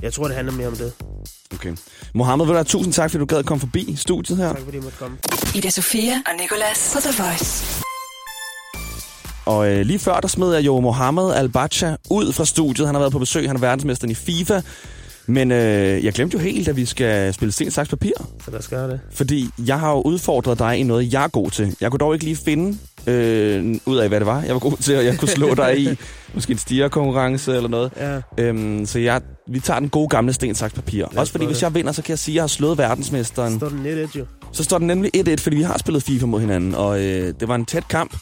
jeg 0.02 0.12
tror, 0.12 0.26
det 0.26 0.36
handler 0.36 0.54
mere 0.54 0.68
om 0.68 0.76
det. 0.76 0.92
Okay. 1.54 1.76
Mohammed, 2.14 2.64
tusind 2.64 2.92
tak, 2.92 3.10
fordi 3.10 3.20
du 3.20 3.26
gad 3.26 3.38
at 3.38 3.46
komme 3.46 3.60
forbi 3.60 3.94
studiet 3.96 4.38
her. 4.38 4.52
Tak 4.52 4.62
fordi 4.62 4.76
jeg 4.76 4.82
måtte 4.82 4.98
komme. 4.98 5.18
Ida 5.54 5.70
Sofia 5.70 6.12
og 6.26 6.32
Nicolas 6.40 6.90
på 6.94 7.00
The 7.00 7.22
Voice. 7.22 7.64
Og 9.46 9.70
øh, 9.70 9.86
lige 9.86 9.98
før, 9.98 10.20
der 10.20 10.28
smed 10.28 10.54
jeg 10.54 10.66
jo 10.66 10.80
Mohammed 10.80 11.32
Al-Bacha 11.34 11.96
ud 12.10 12.32
fra 12.32 12.44
studiet. 12.44 12.86
Han 12.86 12.94
har 12.94 13.00
været 13.00 13.12
på 13.12 13.18
besøg, 13.18 13.46
han 13.48 13.56
er 13.56 13.60
verdensmesteren 13.60 14.10
i 14.10 14.14
FIFA. 14.14 14.60
Men 15.26 15.50
øh, 15.50 16.04
jeg 16.04 16.12
glemte 16.12 16.36
jo 16.36 16.42
helt, 16.42 16.68
at 16.68 16.76
vi 16.76 16.84
skal 16.84 17.34
spille 17.34 17.52
sten, 17.52 17.70
saks, 17.70 17.88
papir. 17.88 18.12
Så 18.44 18.50
der 18.50 18.62
skal 18.62 18.78
det. 18.78 19.00
Fordi 19.12 19.50
jeg 19.58 19.80
har 19.80 19.90
jo 19.90 20.00
udfordret 20.00 20.58
dig 20.58 20.78
i 20.78 20.82
noget, 20.82 21.12
jeg 21.12 21.24
er 21.24 21.28
god 21.28 21.50
til. 21.50 21.76
Jeg 21.80 21.90
kunne 21.90 21.98
dog 21.98 22.14
ikke 22.14 22.24
lige 22.24 22.38
finde 22.44 22.78
øh, 23.06 23.76
ud 23.86 23.96
af, 23.96 24.08
hvad 24.08 24.20
det 24.20 24.26
var, 24.26 24.42
jeg 24.42 24.54
var 24.54 24.58
god 24.58 24.76
til, 24.76 24.96
og 24.96 25.04
jeg 25.04 25.18
kunne 25.18 25.28
slå 25.28 25.54
dig 25.54 25.78
i. 25.78 25.88
Måske 26.34 26.52
en 26.52 26.58
stierkonkurrence 26.58 27.56
eller 27.56 27.68
noget. 27.68 27.92
Ja. 27.96 28.20
Øhm, 28.38 28.86
så 28.86 28.98
jeg, 28.98 29.20
vi 29.48 29.60
tager 29.60 29.80
den 29.80 29.88
gode 29.88 30.08
gamle 30.08 30.32
sten, 30.32 30.54
saks, 30.54 30.74
papir. 30.74 31.06
Også 31.16 31.32
fordi, 31.32 31.46
hvis 31.46 31.62
jeg 31.62 31.74
vinder, 31.74 31.92
så 31.92 32.02
kan 32.02 32.10
jeg 32.10 32.18
sige, 32.18 32.32
at 32.32 32.36
jeg 32.36 32.42
har 32.42 32.48
slået 32.48 32.78
verdensmesteren. 32.78 33.56
Står 33.56 33.68
den 33.68 33.82
lidt 33.82 34.16
jo. 34.16 34.26
Så 34.52 34.64
står 34.64 34.78
den 34.78 34.86
nemlig 34.86 35.10
1-1, 35.16 35.34
fordi 35.38 35.56
vi 35.56 35.62
har 35.62 35.78
spillet 35.78 36.02
FIFA 36.02 36.26
mod 36.26 36.40
hinanden. 36.40 36.74
Og 36.74 37.00
øh, 37.00 37.34
det 37.40 37.48
var 37.48 37.54
en 37.54 37.64
tæt 37.64 37.88
kamp. 37.88 38.16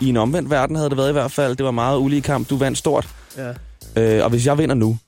I 0.00 0.08
en 0.08 0.16
omvendt 0.16 0.50
verden 0.50 0.76
havde 0.76 0.90
det 0.90 0.98
været 0.98 1.08
i 1.08 1.12
hvert 1.12 1.32
fald. 1.32 1.56
Det 1.56 1.64
var 1.64 1.70
meget 1.70 1.98
ulige 1.98 2.22
kamp. 2.22 2.50
Du 2.50 2.56
vandt 2.56 2.78
stort. 2.78 3.08
Ja. 3.36 3.52
Øh, 3.96 4.24
og 4.24 4.30
hvis 4.30 4.46
jeg 4.46 4.58
vinder 4.58 4.74
nu, 4.74 4.98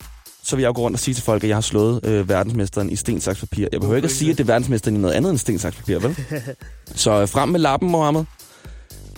så 0.43 0.57
vil 0.57 0.63
jeg 0.63 0.69
jo 0.69 0.73
gå 0.75 0.83
rundt 0.83 0.95
og 0.95 1.01
sige 1.01 1.15
til 1.15 1.25
folk, 1.25 1.45
at 1.45 1.49
jeg 1.49 1.57
har 1.57 1.61
slået 1.61 2.05
øh, 2.05 2.29
verdensmesteren 2.29 2.91
i 2.91 2.97
sten, 2.97 3.21
saks, 3.21 3.41
papir. 3.41 3.67
Jeg 3.73 3.81
behøver 3.81 3.97
ikke 3.97 4.07
at 4.07 4.13
sige, 4.13 4.31
at 4.31 4.39
det 4.39 4.45
er 4.45 4.47
verdensmesteren 4.47 4.97
i 4.97 5.01
noget 5.01 5.15
andet 5.15 5.31
end 5.31 5.39
sten, 5.39 5.59
saks, 5.59 5.77
papir, 5.77 5.99
vel? 5.99 6.17
så 6.95 7.21
øh, 7.21 7.29
frem 7.29 7.49
med 7.49 7.61
lappen, 7.61 7.91
Mohammed. 7.91 8.25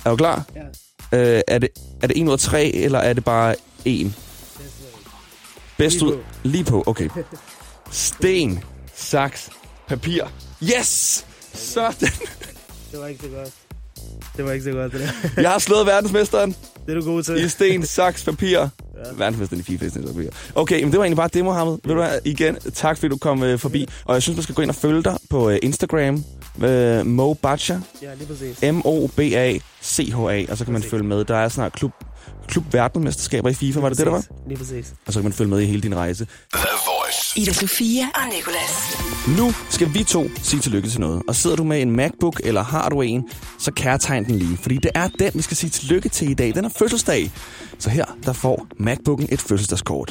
Er 0.04 0.10
du 0.10 0.16
klar? 0.16 0.44
Ja. 1.12 1.36
Øh, 1.36 1.42
er, 1.48 1.58
det, 1.58 1.68
er 2.02 2.06
det 2.06 2.18
en 2.18 2.28
ud 2.28 2.32
af 2.32 2.38
tre, 2.38 2.64
eller 2.74 2.98
er 2.98 3.12
det 3.12 3.24
bare 3.24 3.54
en? 3.84 4.14
Bedst 5.78 5.96
Lige 5.96 6.06
ud. 6.06 6.18
Lige 6.42 6.64
på, 6.64 6.82
okay. 6.86 7.08
Sten, 7.90 8.64
saks, 8.94 9.50
papir. 9.88 10.24
Yes! 10.62 11.24
Sådan. 11.54 12.08
Det 12.92 13.00
var 13.00 13.06
ikke 13.06 13.22
så 13.22 13.28
godt. 13.28 13.50
Det 14.36 14.44
var 14.44 14.52
ikke 14.52 14.64
så 14.64 14.72
godt, 14.72 14.92
det 14.92 15.00
der. 15.00 15.28
Jeg 15.42 15.50
har 15.50 15.58
slået 15.58 15.86
verdensmesteren 15.86 16.56
Det 16.86 16.96
er 16.96 17.00
du 17.00 17.04
god 17.04 17.22
til. 17.22 17.44
i 17.44 17.48
sten, 17.48 17.86
saks, 17.86 18.24
papir. 18.24 18.58
Ja. 18.58 18.68
Verdensmesteren 19.16 19.60
i 19.60 19.62
FIFA, 19.62 19.88
sten, 19.88 20.02
saks, 20.02 20.12
papir. 20.14 20.30
Okay, 20.54 20.82
men 20.82 20.90
det 20.92 20.98
var 20.98 21.04
egentlig 21.04 21.16
bare 21.16 21.28
det, 21.34 21.44
Mohammed. 21.44 21.72
Ved 21.84 21.94
du 21.94 22.00
hvad, 22.00 22.18
igen, 22.24 22.56
tak 22.74 22.98
fordi 22.98 23.08
du 23.10 23.16
kom 23.18 23.42
øh, 23.42 23.58
forbi. 23.58 23.88
Og 24.04 24.14
jeg 24.14 24.22
synes, 24.22 24.36
man 24.36 24.42
skal 24.42 24.54
gå 24.54 24.62
ind 24.62 24.70
og 24.70 24.74
følge 24.76 25.02
dig 25.02 25.16
på 25.30 25.50
øh, 25.50 25.58
Instagram. 25.62 26.24
Øh, 26.62 27.06
Mo 27.06 27.34
Bacha. 27.34 27.78
Ja, 28.02 28.14
lige 28.14 28.26
præcis. 28.26 28.62
M-O-B-A-C-H-A. 28.72 30.44
Og 30.50 30.58
så 30.58 30.64
kan 30.64 30.72
man 30.72 30.82
følge 30.82 31.04
med. 31.04 31.24
Der 31.24 31.36
er 31.36 31.48
snart 31.48 31.72
klub, 31.72 31.92
klub 32.48 32.64
verdensmesterskaber 32.72 33.48
i 33.48 33.54
FIFA. 33.54 33.80
Var 33.80 33.88
det 33.88 33.98
det, 33.98 34.06
der 34.06 34.12
var? 34.12 34.24
Lige 34.48 34.58
præcis. 34.58 34.92
Og 35.06 35.12
så 35.12 35.18
kan 35.18 35.24
man 35.24 35.32
følge 35.32 35.50
med 35.50 35.60
i 35.60 35.66
hele 35.66 35.82
din 35.82 35.96
rejse. 35.96 36.26
Ida 37.36 37.52
Sofia 37.52 38.04
og 38.14 38.22
Nicolas. 38.36 38.98
Nu 39.38 39.52
skal 39.70 39.94
vi 39.94 40.04
to 40.04 40.24
sige 40.42 40.60
tillykke 40.60 40.88
til 40.88 41.00
noget. 41.00 41.22
Og 41.28 41.34
sidder 41.34 41.56
du 41.56 41.64
med 41.64 41.82
en 41.82 41.90
MacBook, 41.96 42.40
eller 42.44 42.62
har 42.62 42.88
du 42.88 43.00
en, 43.00 43.28
så 43.58 43.72
kærtegn 43.72 44.24
den 44.24 44.34
lige. 44.34 44.56
Fordi 44.56 44.76
det 44.76 44.90
er 44.94 45.08
den, 45.18 45.30
vi 45.34 45.42
skal 45.42 45.56
sige 45.56 45.70
tillykke 45.70 46.08
til 46.08 46.30
i 46.30 46.34
dag. 46.34 46.54
Den 46.54 46.64
er 46.64 46.68
fødselsdag. 46.78 47.30
Så 47.78 47.90
her, 47.90 48.04
der 48.24 48.32
får 48.32 48.66
MacBooken 48.78 49.28
et 49.32 49.40
fødselsdagskort. 49.40 50.10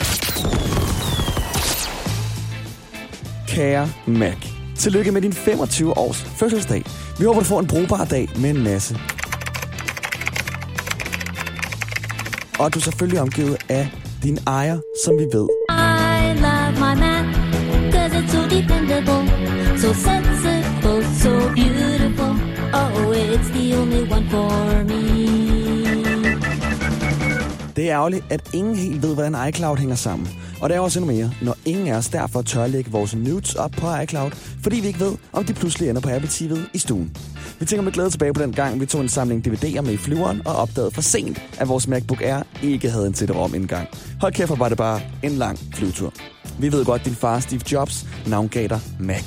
Kære 3.48 3.90
Mac. 4.08 4.59
Tillykke 4.80 5.12
med 5.12 5.22
din 5.22 5.34
25 5.34 5.98
års 5.98 6.22
fødselsdag. 6.22 6.84
Vi 7.20 7.26
håber, 7.26 7.40
du 7.40 7.46
får 7.46 7.60
en 7.60 7.68
brugbar 7.68 8.06
dag 8.06 8.30
med 8.36 8.50
en 8.50 8.64
masse. 8.64 9.00
Og 12.60 12.66
at 12.66 12.74
du 12.74 12.80
er 12.80 12.84
selvfølgelig 12.84 13.22
omgivet 13.22 13.58
af 13.70 13.92
din 14.24 14.38
ejer, 14.48 14.80
som 15.06 15.14
vi 15.14 15.26
ved 15.34 15.48
I 15.70 16.34
love 16.46 16.74
my 16.84 16.94
man, 17.04 17.26
cause 17.92 18.14
it's 18.20 18.32
so 18.32 18.42
dependable, 18.58 19.24
so 19.78 19.94
sensible, 19.94 21.00
so 21.24 21.34
beautiful. 21.56 22.34
Oh, 22.74 23.12
it's 23.12 23.50
the 23.50 23.76
only 23.80 24.04
one 24.12 24.30
for 24.30 24.84
me. 24.84 25.69
Det 27.80 27.90
er 27.90 27.96
ærgerligt, 27.96 28.26
at 28.30 28.50
ingen 28.54 28.76
helt 28.76 29.02
ved, 29.02 29.14
hvordan 29.14 29.48
iCloud 29.50 29.78
hænger 29.78 29.96
sammen. 29.96 30.30
Og 30.62 30.70
det 30.70 30.76
er 30.76 30.80
også 30.80 31.00
endnu 31.00 31.16
mere, 31.16 31.32
når 31.42 31.58
ingen 31.66 31.88
af 31.88 31.98
os 31.98 32.10
derfor 32.10 32.42
tør 32.42 32.68
lægge 32.68 32.92
vores 32.92 33.16
nudes 33.16 33.56
op 33.56 33.72
på 33.72 33.96
iCloud, 34.04 34.32
fordi 34.64 34.80
vi 34.80 34.88
ikke 34.88 35.00
ved, 35.00 35.16
om 35.34 35.46
de 35.46 35.54
pludselig 35.54 35.90
ender 35.90 36.02
på 36.02 36.10
Apple 36.10 36.30
TV'et 36.30 36.70
i 36.74 36.78
stuen. 36.78 37.18
Vi 37.60 37.66
tænker 37.66 37.84
med 37.84 37.92
glæde 37.92 38.10
tilbage 38.10 38.34
på 38.34 38.42
den 38.42 38.54
gang, 38.54 38.82
vi 38.82 38.86
tog 38.86 39.02
en 39.02 39.10
samling 39.10 39.48
DVD'er 39.48 39.82
med 39.82 39.94
i 39.94 39.98
flyveren 39.98 40.42
og 40.48 40.56
opdagede 40.56 40.92
for 40.92 41.02
sent, 41.02 41.42
at 41.60 41.68
vores 41.68 41.88
MacBook 41.88 42.22
Air 42.22 42.44
ikke 42.64 42.90
havde 42.90 43.08
en 43.08 43.14
CD-ROM 43.14 43.56
indgang. 43.56 43.88
Hold 44.22 44.34
kæft, 44.34 44.50
hvor 44.50 44.56
var 44.56 44.70
det 44.70 44.78
bare 44.78 45.02
en 45.24 45.32
lang 45.32 45.60
flyvetur. 45.74 46.14
Vi 46.60 46.72
ved 46.72 46.86
godt, 46.86 47.02
at 47.02 47.06
din 47.06 47.16
far 47.16 47.40
Steve 47.40 47.62
Jobs 47.72 48.06
navngav 48.28 48.68
dig 48.68 48.80
Mac. 49.00 49.24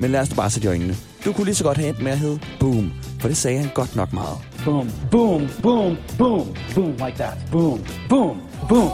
Men 0.00 0.10
lad 0.10 0.20
os 0.20 0.28
bare 0.28 0.50
sætte 0.50 0.66
i 0.66 0.68
øjnene. 0.68 0.96
Du 1.24 1.32
kunne 1.32 1.44
lige 1.44 1.54
så 1.54 1.64
godt 1.64 1.78
have 1.78 1.88
endt 1.88 2.02
med 2.02 2.12
at 2.12 2.18
hedde 2.18 2.40
Boom, 2.60 2.92
for 3.26 3.28
det 3.28 3.36
sagde 3.36 3.58
han 3.58 3.70
godt 3.74 3.96
nok 3.96 4.12
meget. 4.12 4.38
boom, 4.64 4.90
boom, 5.10 5.48
boom, 5.62 5.96
boom, 6.18 6.56
boom, 6.74 6.90
like 6.90 7.16
that. 7.16 7.34
Boom, 7.52 7.80
boom, 8.08 8.40
boom. 8.68 8.90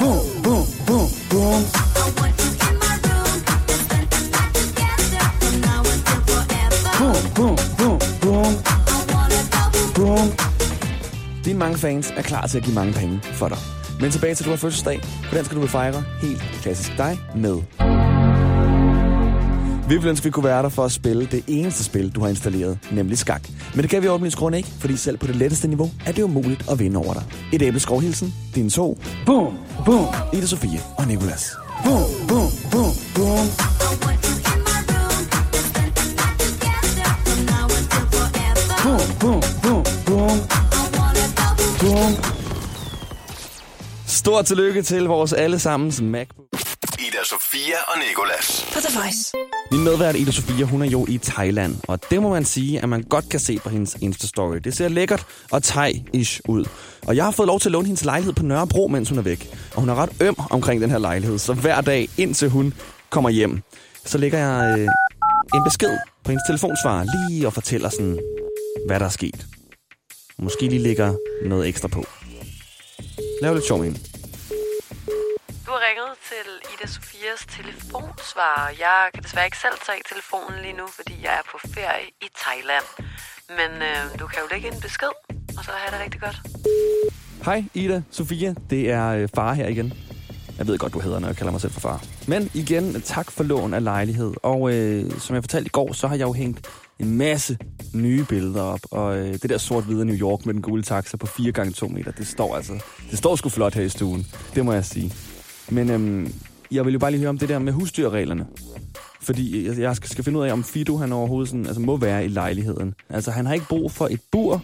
Boom, 0.00 0.24
boom, 0.44 0.64
boom, 0.86 1.08
boom. 1.30 1.62
Boom, 6.98 7.16
boom, 7.34 7.56
boom, 7.78 7.98
boom. 8.20 8.54
Boom. 9.94 10.28
Dine 11.44 11.58
mange 11.58 11.78
fans 11.78 12.12
er 12.16 12.22
klar 12.22 12.46
til 12.46 12.58
at 12.58 12.64
give 12.64 12.74
mange 12.74 12.92
penge 12.92 13.20
for 13.22 13.48
dig. 13.48 13.58
Men 14.00 14.10
tilbage 14.10 14.34
til, 14.34 14.44
du 14.44 14.50
har 14.50 14.56
fødselsdag. 14.56 15.00
For 15.02 15.36
den 15.36 15.44
skal 15.44 15.56
du 15.56 15.66
fejre 15.66 16.02
helt 16.22 16.40
klassisk 16.62 16.96
dig 16.98 17.20
med. 17.36 18.07
Vi 19.88 19.94
ville 19.94 20.10
ønske, 20.10 20.24
vi 20.24 20.30
kunne 20.30 20.44
være 20.44 20.62
der 20.62 20.68
for 20.68 20.84
at 20.84 20.92
spille 20.92 21.26
det 21.26 21.44
eneste 21.46 21.84
spil, 21.84 22.10
du 22.14 22.20
har 22.20 22.28
installeret, 22.28 22.78
nemlig 22.90 23.18
skak. 23.18 23.48
Men 23.74 23.82
det 23.82 23.90
kan 23.90 24.02
vi 24.02 24.08
åbenlyst 24.08 24.36
grund 24.36 24.56
ikke, 24.56 24.68
fordi 24.80 24.96
selv 24.96 25.18
på 25.18 25.26
det 25.26 25.36
letteste 25.36 25.68
niveau 25.68 25.90
er 26.06 26.12
det 26.12 26.22
umuligt 26.22 26.70
at 26.70 26.78
vinde 26.78 26.98
over 26.98 27.12
dig. 27.12 27.22
Et 27.52 27.62
æbleskovhilsen, 27.62 28.34
dine 28.54 28.70
to, 28.70 28.98
Boom, 29.26 29.54
boom, 29.84 30.06
Ida 30.32 30.46
Sofie 30.46 30.80
og 30.98 31.06
Nikolas. 31.06 31.50
boom, 31.84 32.02
boom, 32.28 32.50
boom, 32.70 32.92
boom. 33.14 33.46
Boom, 38.82 39.00
boom, 39.20 39.42
boom, 39.62 39.84
boom. 40.06 40.38
Boom. 41.80 42.12
Stort 44.06 44.46
tillykke 44.46 44.82
til 44.82 45.04
vores 45.04 45.32
allesammens 45.32 46.00
MacBook. 46.00 46.46
Ida 46.98 47.24
Sofia 47.24 47.76
og 47.88 47.98
Nikolas. 48.08 48.66
På 48.72 48.80
The 48.80 48.98
Voice. 48.98 49.32
Min 49.70 49.84
medvært 49.84 50.16
Ida 50.16 50.30
Sofia, 50.30 50.64
hun 50.64 50.82
er 50.82 50.86
jo 50.86 51.06
i 51.08 51.18
Thailand, 51.18 51.76
og 51.88 52.00
det 52.10 52.22
må 52.22 52.28
man 52.28 52.44
sige, 52.44 52.80
at 52.80 52.88
man 52.88 53.02
godt 53.02 53.28
kan 53.28 53.40
se 53.40 53.58
på 53.58 53.68
hendes 53.68 53.94
Insta-story. 53.94 54.58
Det 54.58 54.76
ser 54.76 54.88
lækkert 54.88 55.26
og 55.50 55.62
thai-ish 55.64 56.40
ud. 56.48 56.64
Og 57.06 57.16
jeg 57.16 57.24
har 57.24 57.30
fået 57.30 57.46
lov 57.46 57.60
til 57.60 57.68
at 57.68 57.72
låne 57.72 57.86
hendes 57.86 58.04
lejlighed 58.04 58.32
på 58.32 58.42
Nørrebro, 58.42 58.88
mens 58.88 59.08
hun 59.08 59.18
er 59.18 59.22
væk. 59.22 59.50
Og 59.74 59.80
hun 59.80 59.88
er 59.88 59.94
ret 59.94 60.10
øm 60.20 60.36
omkring 60.50 60.80
den 60.80 60.90
her 60.90 60.98
lejlighed, 60.98 61.38
så 61.38 61.54
hver 61.54 61.80
dag, 61.80 62.08
indtil 62.16 62.48
hun 62.48 62.74
kommer 63.10 63.30
hjem, 63.30 63.60
så 64.04 64.18
lægger 64.18 64.38
jeg 64.38 64.78
øh, 64.78 64.88
en 65.54 65.64
besked 65.64 65.98
på 66.24 66.30
hendes 66.30 66.42
telefonsvar 66.46 67.06
lige 67.28 67.46
og 67.46 67.52
fortæller 67.52 67.88
sådan, 67.88 68.18
hvad 68.86 69.00
der 69.00 69.06
er 69.06 69.10
sket. 69.10 69.46
Måske 70.38 70.68
lige 70.68 70.82
lægger 70.82 71.14
noget 71.46 71.68
ekstra 71.68 71.88
på. 71.88 72.04
Lav 73.42 73.54
lidt 73.54 73.66
sjov 73.66 73.78
med 73.78 73.86
hende. 73.86 74.17
Du 75.68 75.72
har 75.72 75.82
ringet 75.88 76.12
til 76.30 76.46
Ida 76.72 76.86
Sofias 76.94 77.40
telefonsvarer. 77.56 78.68
Jeg 78.86 79.00
kan 79.14 79.22
desværre 79.22 79.46
ikke 79.50 79.62
selv 79.66 79.76
tage 79.86 80.00
telefonen 80.12 80.62
lige 80.64 80.76
nu, 80.80 80.86
fordi 80.98 81.14
jeg 81.22 81.32
er 81.40 81.44
på 81.52 81.58
ferie 81.74 82.06
i 82.26 82.28
Thailand. 82.44 82.86
Men 83.58 83.70
øh, 83.88 84.18
du 84.20 84.26
kan 84.26 84.38
jo 84.42 84.46
lægge 84.52 84.66
en 84.74 84.80
besked, 84.80 85.14
og 85.58 85.64
så 85.64 85.70
have 85.82 85.90
det 85.94 86.00
rigtig 86.04 86.20
godt. 86.20 86.38
Hej 87.44 87.64
Ida, 87.74 88.02
Sofia. 88.10 88.54
Det 88.70 88.90
er 88.90 89.08
øh, 89.08 89.28
far 89.34 89.52
her 89.52 89.68
igen. 89.68 89.92
Jeg 90.58 90.66
ved 90.66 90.78
godt, 90.78 90.92
du 90.92 91.00
hedder, 91.00 91.18
når 91.18 91.28
jeg 91.28 91.36
kalder 91.36 91.52
mig 91.52 91.60
selv 91.60 91.72
for 91.72 91.80
far. 91.80 92.04
Men 92.28 92.50
igen, 92.54 93.02
tak 93.02 93.30
for 93.30 93.44
lån 93.44 93.74
af 93.74 93.84
lejlighed. 93.84 94.32
Og 94.42 94.74
øh, 94.74 95.10
som 95.20 95.34
jeg 95.34 95.42
fortalte 95.42 95.66
i 95.66 95.74
går, 95.78 95.92
så 95.92 96.08
har 96.08 96.16
jeg 96.16 96.26
jo 96.26 96.32
hængt 96.32 96.66
en 96.98 97.16
masse 97.18 97.58
nye 97.94 98.24
billeder 98.28 98.62
op. 98.62 98.80
Og 98.90 99.18
øh, 99.18 99.32
det 99.32 99.50
der 99.50 99.58
sort-hvide 99.58 100.04
New 100.04 100.16
York 100.16 100.46
med 100.46 100.54
den 100.54 100.62
gule 100.62 100.82
taxa 100.82 101.16
på 101.16 101.26
4 101.26 101.52
gange 101.52 101.72
2 101.72 101.88
meter, 101.88 102.12
det 102.12 102.26
står 102.26 102.56
altså, 102.56 102.72
det 103.10 103.18
står 103.18 103.36
sgu 103.36 103.48
flot 103.48 103.74
her 103.74 103.82
i 103.82 103.88
stuen. 103.88 104.26
Det 104.54 104.64
må 104.64 104.72
jeg 104.72 104.84
sige. 104.84 105.14
Men 105.70 105.90
øhm, 105.90 106.32
jeg 106.70 106.84
vil 106.84 106.92
jo 106.92 106.98
bare 106.98 107.10
lige 107.10 107.20
høre 107.20 107.28
om 107.28 107.38
det 107.38 107.48
der 107.48 107.58
med 107.58 107.72
husdyrreglerne. 107.72 108.46
Fordi 109.22 109.80
jeg, 109.80 109.96
skal, 109.96 110.24
finde 110.24 110.38
ud 110.38 110.44
af, 110.44 110.52
om 110.52 110.64
Fido 110.64 110.96
han 110.96 111.12
overhovedet 111.12 111.48
sådan, 111.48 111.66
altså, 111.66 111.80
må 111.80 111.96
være 111.96 112.24
i 112.24 112.28
lejligheden. 112.28 112.94
Altså, 113.08 113.30
han 113.30 113.46
har 113.46 113.54
ikke 113.54 113.66
brug 113.68 113.92
for 113.92 114.06
et 114.10 114.20
bur, 114.32 114.62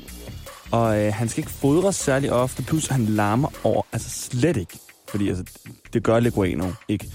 og 0.71 1.01
øh, 1.01 1.15
han 1.15 1.29
skal 1.29 1.41
ikke 1.41 1.51
fodres 1.51 1.97
særlig 1.97 2.33
ofte, 2.33 2.63
plus 2.63 2.87
han 2.87 3.05
larmer 3.05 3.49
over, 3.65 3.83
altså 3.93 4.11
slet 4.11 4.57
ikke. 4.57 4.79
Fordi 5.09 5.29
altså, 5.29 5.45
det 5.93 6.03
gør 6.03 6.21
Leguano 6.21 6.73
ikke. 6.89 7.07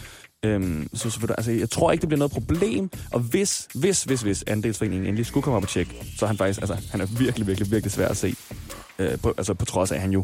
Øhm, 0.44 0.90
så, 0.94 1.10
så, 1.10 1.34
altså, 1.38 1.52
jeg 1.52 1.70
tror 1.70 1.92
ikke, 1.92 2.02
det 2.02 2.10
bliver 2.10 2.20
noget 2.20 2.32
problem. 2.32 2.90
Og 3.12 3.20
hvis, 3.20 3.68
hvis, 3.76 4.04
hvis, 4.04 4.22
hvis 4.22 4.44
andelsforeningen 4.48 5.08
endelig 5.08 5.26
skulle 5.26 5.44
komme 5.44 5.58
op 5.58 5.64
og 5.64 5.70
tjekke, 5.70 5.92
så 6.18 6.26
er 6.26 6.28
han 6.28 6.38
faktisk, 6.38 6.62
altså, 6.62 6.78
han 6.92 7.02
er 7.02 7.06
virkelig, 7.06 7.48
virkelig, 7.48 7.72
virkelig 7.72 7.92
svær 7.92 8.08
at 8.08 8.18
se. 8.18 8.36
Øh, 9.00 9.20
på, 9.20 9.34
altså 9.38 9.54
på 9.54 9.66
trods 9.66 9.92
af, 9.92 9.96
at 9.96 10.02
han 10.02 10.12
jo 10.12 10.24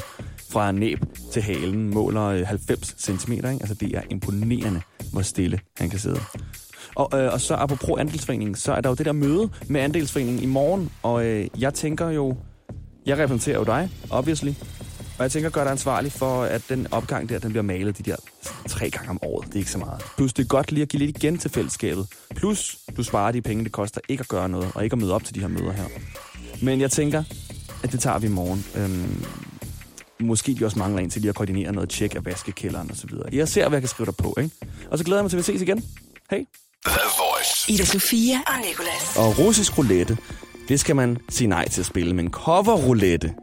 fra 0.56 0.72
næb 0.72 1.00
til 1.32 1.42
halen 1.42 1.90
måler 1.90 2.24
øh, 2.24 2.48
90 2.48 2.96
cm. 2.98 3.32
Ikke? 3.32 3.48
Altså 3.48 3.74
det 3.74 3.96
er 3.96 4.02
imponerende, 4.10 4.82
hvor 5.12 5.22
stille 5.22 5.60
han 5.78 5.90
kan 5.90 6.00
sidde. 6.00 6.20
Og, 6.96 7.20
øh, 7.20 7.34
og 7.34 7.42
så 7.42 7.56
apropos 7.56 8.00
andelsforeningen, 8.00 8.56
så 8.56 8.74
er 8.74 8.82
der 8.82 8.90
jo 8.90 8.96
det 8.96 9.06
der 9.06 9.12
møde 9.12 9.50
med 9.68 9.82
andelsforeningen 9.82 10.44
i 10.44 10.46
morgen. 10.46 10.90
Og 11.04 11.26
øh, 11.26 11.48
jeg 11.60 11.74
tænker 11.74 12.10
jo, 12.10 12.36
jeg 13.06 13.18
repræsenterer 13.18 13.58
jo 13.58 13.64
dig, 13.64 13.90
obviously. 14.10 14.50
Og 15.18 15.24
jeg 15.24 15.32
tænker 15.32 15.50
at 15.50 15.54
gøre 15.54 15.64
dig 15.64 15.72
ansvarlig 15.72 16.12
for, 16.12 16.44
at 16.44 16.62
den 16.70 16.88
opgang 16.92 17.30
der, 17.30 17.40
den 17.40 17.50
bliver 17.50 17.64
malet 17.64 17.98
de 17.98 18.04
der 18.04 18.16
tre 18.68 18.90
gange 18.90 19.10
om 19.10 19.20
året. 19.24 19.48
Det 19.48 19.54
er 19.56 19.60
ikke 19.60 19.72
så 19.72 19.78
meget. 19.78 20.02
Plus 20.18 20.34
det 20.34 20.44
er 20.44 20.48
godt 20.48 20.72
lige 20.72 20.82
at 20.82 20.90
give 20.90 21.00
lidt 21.00 21.18
igen 21.18 21.38
til 21.38 21.52
fællesskabet. 21.52 22.08
Plus 22.36 22.78
du 22.98 23.04
sparer 23.04 23.32
de 23.32 23.42
penge, 23.42 23.64
det 23.64 23.72
koster 23.72 24.02
ikke 24.10 24.22
at 24.22 24.28
gøre 24.28 24.50
noget, 24.50 24.72
og 24.76 24.84
ikke 24.84 24.94
at 24.94 25.00
møde 25.00 25.14
op 25.14 25.24
til 25.24 25.36
de 25.36 25.40
her 25.40 25.48
møder 25.48 25.72
her. 25.72 25.86
Men 26.62 26.82
jeg 26.82 26.92
tænker, 26.92 27.24
at 27.84 27.92
det 27.92 28.00
tager 28.00 28.20
vi 28.20 28.28
i 28.28 28.30
morgen. 28.30 28.66
Øhm, 28.76 29.26
måske 30.20 30.56
de 30.60 30.66
også 30.66 30.80
mangler 30.80 31.02
en 31.04 31.10
til 31.10 31.22
lige 31.22 31.30
at 31.30 31.36
koordinere 31.36 31.72
noget 31.72 31.90
tjek 31.90 32.16
af 32.16 32.26
vaskekælderen 32.26 32.92
og 32.92 32.98
så 32.98 33.08
videre. 33.08 33.26
Jeg 33.32 33.48
ser, 33.48 33.70
hvad 33.70 33.78
jeg 33.78 33.82
kan 33.82 33.90
skrive 33.90 34.06
dig 34.06 34.16
på, 34.16 34.36
ikke? 34.38 34.56
Og 34.92 34.98
så 34.98 35.04
glæder 35.04 35.20
jeg 35.20 35.24
mig 35.24 35.32
til, 35.32 35.38
at 35.38 35.48
vi 35.48 35.54
ses 35.54 35.62
igen. 35.62 35.84
Hej. 36.32 36.46
The 36.86 37.00
Voice. 37.18 37.72
Ida 37.72 37.86
Sofia 37.86 38.38
og 38.48 38.54
Nicolas. 38.68 39.18
Og 39.18 39.40
russisk 39.40 39.78
roulette, 39.78 40.18
det 40.68 40.80
skal 40.80 40.96
man 40.96 41.18
sige 41.30 41.48
nej 41.48 41.70
til 41.70 41.82
at 41.82 41.86
spille. 41.86 42.14
Men 42.14 42.32
cover 42.32 42.76
roulette, 42.76 43.34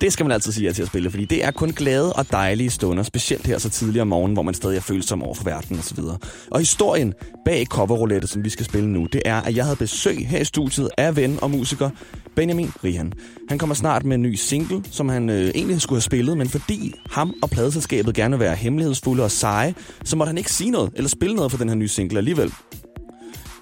det 0.00 0.12
skal 0.12 0.24
man 0.24 0.32
altid 0.32 0.52
sige 0.52 0.66
ja 0.66 0.72
til 0.72 0.82
at 0.82 0.88
spille, 0.88 1.10
fordi 1.10 1.24
det 1.24 1.44
er 1.44 1.50
kun 1.50 1.70
glade 1.70 2.12
og 2.12 2.30
dejlige 2.30 2.70
stunder, 2.70 3.02
specielt 3.02 3.46
her 3.46 3.58
så 3.58 3.70
tidligere 3.70 4.02
om 4.02 4.08
morgenen, 4.08 4.32
hvor 4.32 4.42
man 4.42 4.54
stadig 4.54 4.76
er 4.76 4.80
følsom 4.80 5.22
over 5.22 5.34
for 5.34 5.44
verden 5.44 5.78
osv. 5.78 5.98
Og, 5.98 6.20
og 6.50 6.58
historien 6.58 7.14
bag 7.44 7.66
cover 7.66 7.96
roulette, 7.96 8.28
som 8.28 8.44
vi 8.44 8.50
skal 8.50 8.64
spille 8.64 8.88
nu, 8.88 9.06
det 9.12 9.22
er, 9.24 9.40
at 9.40 9.56
jeg 9.56 9.64
havde 9.64 9.76
besøg 9.76 10.28
her 10.28 10.38
i 10.38 10.44
studiet 10.44 10.90
af 10.98 11.16
ven 11.16 11.38
og 11.42 11.50
musiker 11.50 11.90
Benjamin 12.36 12.70
Rihan. 12.84 13.12
Han 13.48 13.58
kommer 13.58 13.74
snart 13.74 14.04
med 14.04 14.16
en 14.16 14.22
ny 14.22 14.34
single, 14.34 14.82
som 14.90 15.08
han 15.08 15.30
øh, 15.30 15.50
egentlig 15.54 15.80
skulle 15.80 15.96
have 15.96 16.02
spillet, 16.02 16.38
men 16.38 16.48
fordi 16.48 16.94
ham 17.10 17.34
og 17.42 17.50
pladeselskabet 17.50 18.14
gerne 18.14 18.38
vil 18.38 18.44
være 18.44 18.54
hemmelighedsfulde 18.54 19.24
og 19.24 19.30
seje, 19.30 19.74
så 20.04 20.16
måtte 20.16 20.28
han 20.28 20.38
ikke 20.38 20.52
sige 20.52 20.70
noget 20.70 20.92
eller 20.96 21.08
spille 21.08 21.36
noget 21.36 21.50
for 21.50 21.58
den 21.58 21.68
her 21.68 21.76
nye 21.76 21.88
single 21.88 22.18
alligevel. 22.18 22.52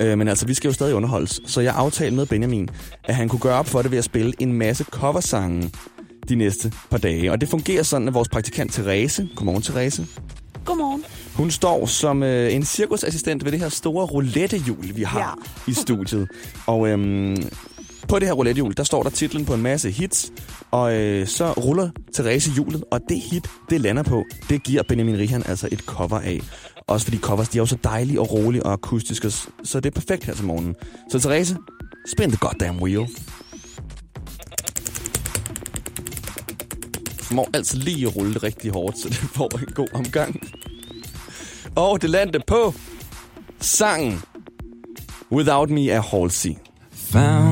Øh, 0.00 0.18
men 0.18 0.28
altså, 0.28 0.46
vi 0.46 0.54
skal 0.54 0.68
jo 0.68 0.74
stadig 0.74 0.94
underholdes. 0.94 1.40
Så 1.46 1.60
jeg 1.60 1.74
aftalte 1.74 2.16
med 2.16 2.26
Benjamin, 2.26 2.68
at 3.04 3.14
han 3.14 3.28
kunne 3.28 3.40
gøre 3.40 3.58
op 3.58 3.66
for 3.66 3.82
det 3.82 3.90
ved 3.90 3.98
at 3.98 4.04
spille 4.04 4.32
en 4.38 4.52
masse 4.52 4.84
coversange 4.84 5.70
de 6.28 6.34
næste 6.34 6.72
par 6.90 6.98
dage. 6.98 7.32
Og 7.32 7.40
det 7.40 7.48
fungerer 7.48 7.82
sådan, 7.82 8.08
at 8.08 8.14
vores 8.14 8.28
praktikant 8.28 8.72
Therese, 8.72 9.28
godmorgen 9.36 9.62
Therese, 9.62 10.06
Godmorgen. 10.64 11.04
hun 11.34 11.50
står 11.50 11.86
som 11.86 12.22
øh, 12.22 12.54
en 12.54 12.64
cirkusassistent 12.64 13.44
ved 13.44 13.52
det 13.52 13.60
her 13.60 13.68
store 13.68 14.06
roulettehjul, 14.06 14.96
vi 14.96 15.02
har 15.02 15.38
ja. 15.66 15.70
i 15.70 15.74
studiet. 15.74 16.28
Og 16.66 16.88
øhm, 16.88 17.36
på 18.08 18.18
det 18.18 18.28
her 18.28 18.34
roulettehjul, 18.34 18.74
der 18.76 18.84
står 18.84 19.02
der 19.02 19.10
titlen 19.10 19.44
på 19.44 19.54
en 19.54 19.62
masse 19.62 19.90
hits, 19.90 20.32
og 20.70 20.94
øh, 20.94 21.26
så 21.26 21.52
ruller 21.52 21.90
Therese 22.14 22.50
hjulet, 22.50 22.84
og 22.90 23.00
det 23.08 23.20
hit, 23.20 23.46
det 23.70 23.80
lander 23.80 24.02
på, 24.02 24.24
det 24.48 24.62
giver 24.62 24.82
Benjamin 24.82 25.18
Rihan 25.18 25.42
altså 25.46 25.68
et 25.72 25.80
cover 25.80 26.18
af. 26.18 26.40
Også 26.86 27.06
fordi 27.06 27.18
covers, 27.18 27.48
de 27.48 27.58
er 27.58 27.62
jo 27.62 27.66
så 27.66 27.76
dejlige 27.84 28.20
og 28.20 28.32
rolige 28.32 28.62
og 28.66 28.72
akustiske, 28.72 29.30
så 29.64 29.80
det 29.80 29.86
er 29.86 30.00
perfekt 30.00 30.24
her 30.24 30.34
til 30.34 30.44
morgenen. 30.44 30.74
Så 31.10 31.18
Therese, 31.18 31.56
spin 32.06 32.30
the 32.30 32.38
goddamn 32.40 32.82
wheel. 32.82 33.08
må 37.32 37.46
altid 37.54 37.78
lige 37.78 38.06
at 38.06 38.16
rulle 38.16 38.34
det 38.34 38.42
rigtig 38.42 38.72
hårdt, 38.72 38.98
så 38.98 39.08
det 39.08 39.16
får 39.16 39.58
en 39.58 39.74
god 39.74 39.88
omgang. 39.94 40.40
Og 41.76 42.02
det 42.02 42.10
landede 42.10 42.42
på 42.46 42.74
sangen 43.60 44.22
Without 45.32 45.70
Me 45.70 45.92
af 45.92 46.04
Halsey. 46.04 46.50
Found 46.92 47.51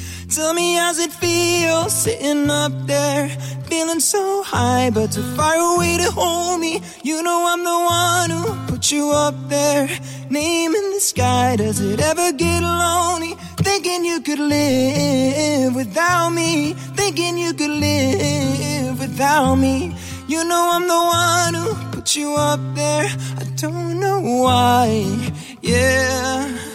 Tell 0.31 0.53
me 0.53 0.75
how's 0.75 0.97
it 0.97 1.11
feel 1.11 1.89
sitting 1.89 2.49
up 2.49 2.71
there, 2.87 3.27
feeling 3.67 3.99
so 3.99 4.41
high, 4.43 4.89
but 4.89 5.11
too 5.11 5.23
far 5.35 5.55
away 5.75 5.97
to 5.97 6.09
hold 6.09 6.61
me. 6.61 6.81
You 7.03 7.21
know 7.21 7.45
I'm 7.49 7.65
the 7.65 7.79
one 7.99 8.29
who 8.29 8.71
put 8.71 8.93
you 8.93 9.11
up 9.11 9.35
there, 9.49 9.89
name 10.29 10.73
in 10.73 10.91
the 10.93 11.01
sky. 11.01 11.57
Does 11.57 11.81
it 11.81 11.99
ever 11.99 12.31
get 12.31 12.61
lonely? 12.61 13.33
Thinking 13.57 14.05
you 14.05 14.21
could 14.21 14.39
live 14.39 15.75
without 15.75 16.29
me, 16.29 16.75
thinking 16.95 17.37
you 17.37 17.53
could 17.53 17.69
live 17.69 19.01
without 19.01 19.55
me. 19.55 19.93
You 20.29 20.45
know 20.45 20.69
I'm 20.71 20.87
the 20.87 20.95
one 20.95 21.53
who 21.55 21.91
put 21.91 22.15
you 22.15 22.35
up 22.35 22.61
there. 22.73 23.03
I 23.37 23.43
don't 23.57 23.99
know 23.99 24.21
why, 24.21 25.33
yeah. 25.61 26.70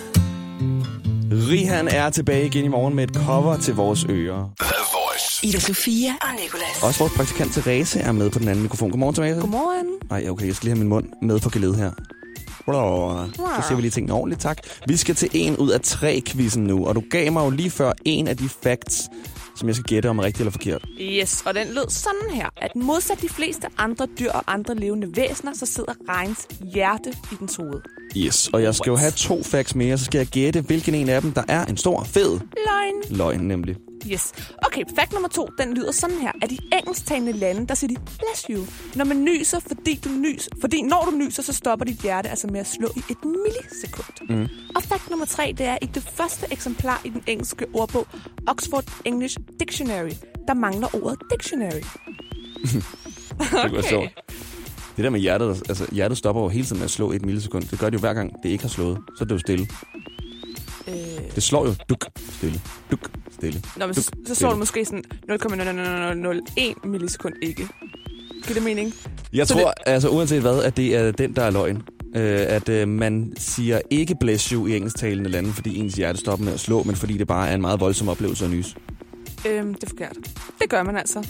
Rihan 1.32 1.88
er 1.88 2.10
tilbage 2.10 2.46
igen 2.46 2.64
i 2.64 2.68
morgen 2.68 2.94
med 2.94 3.04
et 3.04 3.16
cover 3.16 3.56
til 3.56 3.74
vores 3.74 4.06
ører. 4.10 4.50
Ida 5.42 5.58
Sofia 5.60 6.10
og 6.20 6.28
Nicolas. 6.42 6.82
Også 6.82 6.98
vores 6.98 7.12
praktikant 7.12 7.52
Therese 7.52 8.00
er 8.00 8.12
med 8.12 8.30
på 8.30 8.38
den 8.38 8.48
anden 8.48 8.62
mikrofon. 8.62 8.90
Godmorgen, 8.90 9.14
Therese. 9.14 9.40
Godmorgen. 9.40 9.86
Nej, 10.10 10.28
okay, 10.28 10.46
jeg 10.46 10.54
skal 10.54 10.66
lige 10.66 10.74
have 10.74 10.78
min 10.78 10.88
mund 10.88 11.06
med 11.22 11.40
for 11.40 11.50
geled 11.50 11.74
her. 11.74 11.90
Så 13.62 13.68
ser 13.68 13.74
vi 13.74 13.80
lige 13.80 13.90
tingene 13.90 14.12
ordentligt, 14.14 14.40
tak. 14.40 14.58
Vi 14.88 14.96
skal 14.96 15.14
til 15.14 15.30
en 15.32 15.56
ud 15.56 15.70
af 15.70 15.80
tre 15.80 16.22
quizzen 16.26 16.64
nu, 16.64 16.86
og 16.86 16.94
du 16.94 17.02
gav 17.10 17.32
mig 17.32 17.44
jo 17.44 17.50
lige 17.50 17.70
før 17.70 17.92
en 18.04 18.28
af 18.28 18.36
de 18.36 18.48
facts, 18.62 19.08
som 19.56 19.68
jeg 19.68 19.76
skal 19.76 19.84
gætte 19.84 20.08
om 20.10 20.18
er 20.18 20.22
rigtigt 20.22 20.40
eller 20.40 20.52
forkert. 20.52 20.84
Yes, 21.00 21.42
og 21.46 21.54
den 21.54 21.66
lød 21.74 21.90
sådan 21.90 22.30
her, 22.34 22.48
at 22.56 22.76
modsat 22.76 23.22
de 23.22 23.28
fleste 23.28 23.66
andre 23.78 24.06
dyr 24.18 24.30
og 24.30 24.42
andre 24.46 24.74
levende 24.74 25.16
væsener, 25.16 25.54
så 25.54 25.66
sidder 25.66 25.92
regns 26.08 26.46
hjerte 26.74 27.10
i 27.32 27.34
dens 27.40 27.56
hoved. 27.56 27.80
Yes, 28.16 28.48
og 28.52 28.62
jeg 28.62 28.74
skal 28.74 28.90
jo 28.90 28.96
have 28.96 29.10
to 29.10 29.42
facts 29.42 29.74
mere, 29.74 29.98
så 29.98 30.04
skal 30.04 30.18
jeg 30.18 30.26
gætte, 30.26 30.60
hvilken 30.60 30.94
en 30.94 31.08
af 31.08 31.22
dem, 31.22 31.32
der 31.32 31.42
er 31.48 31.64
en 31.64 31.76
stor, 31.76 32.04
fed 32.04 32.40
Løgn. 32.66 33.18
løgn, 33.18 33.40
nemlig. 33.40 33.76
Yes. 34.12 34.32
Okay, 34.66 34.82
fact 34.98 35.12
nummer 35.12 35.28
to, 35.28 35.48
den 35.58 35.74
lyder 35.74 35.92
sådan 35.92 36.16
her. 36.16 36.32
At 36.42 36.52
i 36.52 36.58
engelsktalende 36.72 37.32
lande, 37.32 37.66
der 37.66 37.74
siger 37.74 37.88
de, 37.88 37.94
bless 38.18 38.46
you. 38.50 38.64
Når 38.94 39.04
man 39.04 39.24
nyser, 39.24 39.60
fordi 39.60 40.00
du 40.04 40.08
nys, 40.08 40.48
fordi 40.60 40.82
når 40.82 41.08
du 41.10 41.16
nyser, 41.16 41.42
så 41.42 41.52
stopper 41.52 41.84
dit 41.84 42.02
hjerte 42.02 42.28
altså 42.28 42.46
med 42.46 42.60
at 42.60 42.66
slå 42.66 42.88
i 42.96 43.02
et 43.10 43.24
millisekund. 43.24 44.28
Mm. 44.36 44.48
Og 44.76 44.82
fact 44.82 45.10
nummer 45.10 45.26
tre, 45.26 45.54
det 45.58 45.66
er 45.66 45.78
i 45.82 45.86
det 45.86 46.02
første 46.02 46.46
eksemplar 46.50 47.00
i 47.04 47.08
den 47.08 47.22
engelske 47.26 47.66
ordbog, 47.74 48.06
Oxford 48.46 48.84
English 49.04 49.36
Dictionary, 49.60 50.12
der 50.48 50.54
mangler 50.54 50.88
ordet 50.94 51.18
dictionary. 51.30 51.82
Sjovt. 53.90 54.10
Det 54.96 55.04
der 55.04 55.10
med 55.10 55.20
hjertet, 55.20 55.62
altså 55.68 55.86
hjertet 55.92 56.18
stopper 56.18 56.42
jo 56.42 56.48
hele 56.48 56.64
tiden 56.64 56.78
med 56.78 56.84
at 56.84 56.90
slå 56.90 57.12
et 57.12 57.26
millisekund. 57.26 57.64
Det 57.64 57.78
gør 57.78 57.86
det 57.90 57.94
jo 57.94 58.00
hver 58.00 58.14
gang, 58.14 58.32
det 58.42 58.48
ikke 58.48 58.64
har 58.64 58.68
slået. 58.68 58.98
Så 59.18 59.24
er 59.24 59.26
det 59.28 59.34
jo 59.34 59.38
stille. 59.38 59.66
Øh, 60.88 60.94
Det 61.34 61.42
slår 61.42 61.66
jo 61.66 61.74
duk, 61.88 62.04
stille, 62.30 62.60
duk, 62.90 63.10
stille. 63.30 63.62
Nå, 63.76 63.86
men 63.86 63.94
duk, 63.94 64.04
så, 64.04 64.10
så 64.26 64.34
slår 64.34 64.50
du 64.50 64.56
måske 64.56 64.84
sådan 64.84 65.04
0,0001 65.30 66.88
millisekund 66.88 67.34
ikke. 67.42 67.68
Giver 68.42 68.54
det 68.54 68.62
mening? 68.62 68.94
Jeg 69.32 69.46
Så 69.46 69.54
tror, 69.54 69.72
altså 69.86 70.08
uanset 70.08 70.40
hvad, 70.40 70.62
at 70.62 70.76
det 70.76 70.96
er 70.96 71.10
den, 71.12 71.36
der 71.36 71.42
er 71.42 71.50
løgn. 71.50 71.82
Øh, 72.16 72.44
at 72.48 72.68
øh, 72.68 72.88
man 72.88 73.32
siger 73.38 73.80
ikke 73.90 74.16
bless 74.20 74.48
you 74.48 74.66
i 74.66 74.76
engelsktalende 74.76 75.30
lande, 75.30 75.52
fordi 75.52 75.76
ens 75.78 75.94
hjerte 75.94 76.18
stopper 76.18 76.44
med 76.44 76.52
at 76.52 76.60
slå, 76.60 76.82
men 76.82 76.96
fordi 76.96 77.18
det 77.18 77.26
bare 77.26 77.48
er 77.48 77.54
en 77.54 77.60
meget 77.60 77.80
voldsom 77.80 78.08
oplevelse 78.08 78.44
at 78.44 78.50
nys. 78.50 78.76
Øhm, 79.48 79.74
det 79.74 79.84
er 79.84 79.88
forkert. 79.88 80.16
Det 80.60 80.70
gør 80.70 80.82
man 80.82 80.96
altså. 80.96 81.26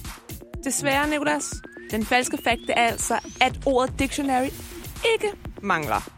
Desværre, 0.65 1.11
Nicolas. 1.11 1.55
Den 1.91 2.07
falske 2.07 2.39
fakt 2.45 2.61
det 2.67 2.75
er 2.77 2.87
altså, 2.87 3.19
at 3.41 3.53
ordet 3.67 3.99
dictionary 3.99 4.49
ikke 5.15 5.33
mangler 5.63 6.11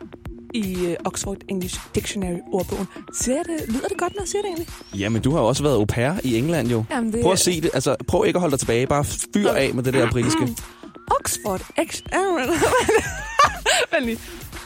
i 0.55 0.87
øh, 0.87 0.97
Oxford 1.05 1.37
English 1.49 1.81
Dictionary 1.95 2.39
ordbogen. 2.53 2.87
Ser 3.15 3.43
det, 3.43 3.69
lyder 3.69 3.89
det 3.89 3.99
godt, 3.99 4.15
når 4.15 4.23
jeg 4.23 4.29
siger 4.29 4.43
det 4.43 4.49
egentlig? 4.49 4.69
Ja, 4.95 5.09
men 5.09 5.23
du 5.23 5.31
har 5.33 5.41
jo 5.41 5.47
også 5.47 5.63
været 5.63 5.75
au 5.75 5.85
pair 5.85 6.13
i 6.25 6.37
England 6.39 6.69
jo. 6.69 6.85
Jamen, 6.91 7.13
det 7.13 7.23
Prøv 7.23 7.33
at 7.33 7.39
se 7.39 7.61
det. 7.61 7.71
Altså, 7.75 7.97
prøv 8.09 8.27
ikke 8.27 8.37
at 8.37 8.41
holde 8.41 8.53
dig 8.53 8.59
tilbage. 8.59 8.87
Bare 8.87 9.05
fyr 9.35 9.51
af 9.51 9.75
med 9.75 9.83
det 9.83 9.95
der 9.95 10.11
britiske. 10.11 10.49
Oxford 11.21 11.61
Ex... 11.79 12.01
Vent 13.93 14.05
lige. 14.05 14.19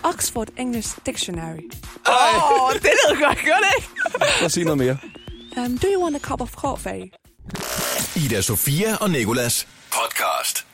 Oxford 0.03 0.49
English 0.57 0.99
Dictionary. 1.07 1.71
Åh, 2.09 2.65
oh, 2.65 2.73
det 2.73 2.83
lyder 2.83 3.27
godt, 3.27 3.38
gør 3.45 3.59
det 3.65 3.73
ikke? 3.77 3.88
Prøv 4.38 4.45
at 4.45 4.53
sige 4.53 4.65
noget 4.65 4.79
mere. 4.79 4.97
Um, 5.57 5.79
do 5.79 5.87
you 5.95 6.03
want 6.03 6.17
a 6.17 6.19
cup 6.19 6.41
of 6.41 6.53
coffee? 6.55 7.11
Ida 8.17 8.41
Sofia 8.41 8.97
og 8.97 9.11
Nikolas 9.11 9.69
podcast. 9.93 10.72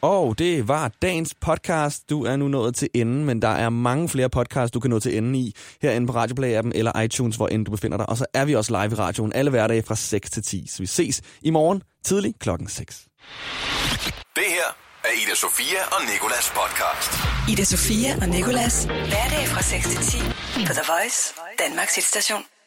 Og 0.00 0.38
det 0.38 0.68
var 0.68 0.90
dagens 1.02 1.34
podcast. 1.40 2.10
Du 2.10 2.24
er 2.24 2.36
nu 2.36 2.48
nået 2.48 2.74
til 2.74 2.88
enden, 2.94 3.24
men 3.24 3.42
der 3.42 3.48
er 3.48 3.68
mange 3.70 4.08
flere 4.08 4.30
podcasts, 4.30 4.72
du 4.72 4.80
kan 4.80 4.90
nå 4.90 5.00
til 5.00 5.16
enden 5.16 5.34
i, 5.34 5.54
herinde 5.82 6.06
på 6.06 6.12
Radioplay-appen 6.12 6.70
eller 6.74 7.00
iTunes, 7.00 7.36
hvor 7.36 7.48
end 7.48 7.64
du 7.64 7.70
befinder 7.70 7.96
dig. 7.96 8.08
Og 8.08 8.16
så 8.16 8.26
er 8.34 8.44
vi 8.44 8.54
også 8.54 8.82
live 8.82 8.92
i 8.92 8.94
radioen 8.94 9.32
alle 9.32 9.50
hverdage 9.50 9.82
fra 9.82 9.94
6 9.96 10.30
til 10.30 10.42
10. 10.42 10.66
Så 10.66 10.78
vi 10.78 10.86
ses 10.86 11.20
i 11.42 11.50
morgen 11.50 11.82
tidlig 12.04 12.34
klokken 12.40 12.68
6. 12.68 13.04
Det 14.36 14.44
her 14.48 14.68
er 15.04 15.12
Ida 15.22 15.34
Sofia 15.34 15.80
og 15.92 16.00
Nikolas 16.12 16.52
podcast. 16.58 17.12
Ida 17.52 17.64
Sofia 17.64 18.16
og 18.22 18.28
Nicolas. 18.28 18.84
Hverdag 18.84 19.44
fra 19.46 19.62
6 19.62 19.88
til 19.88 19.98
10 19.98 20.18
på 20.66 20.72
The 20.72 20.82
Voice, 20.92 21.34
Danmarks 21.58 21.94
hitstation. 21.94 22.57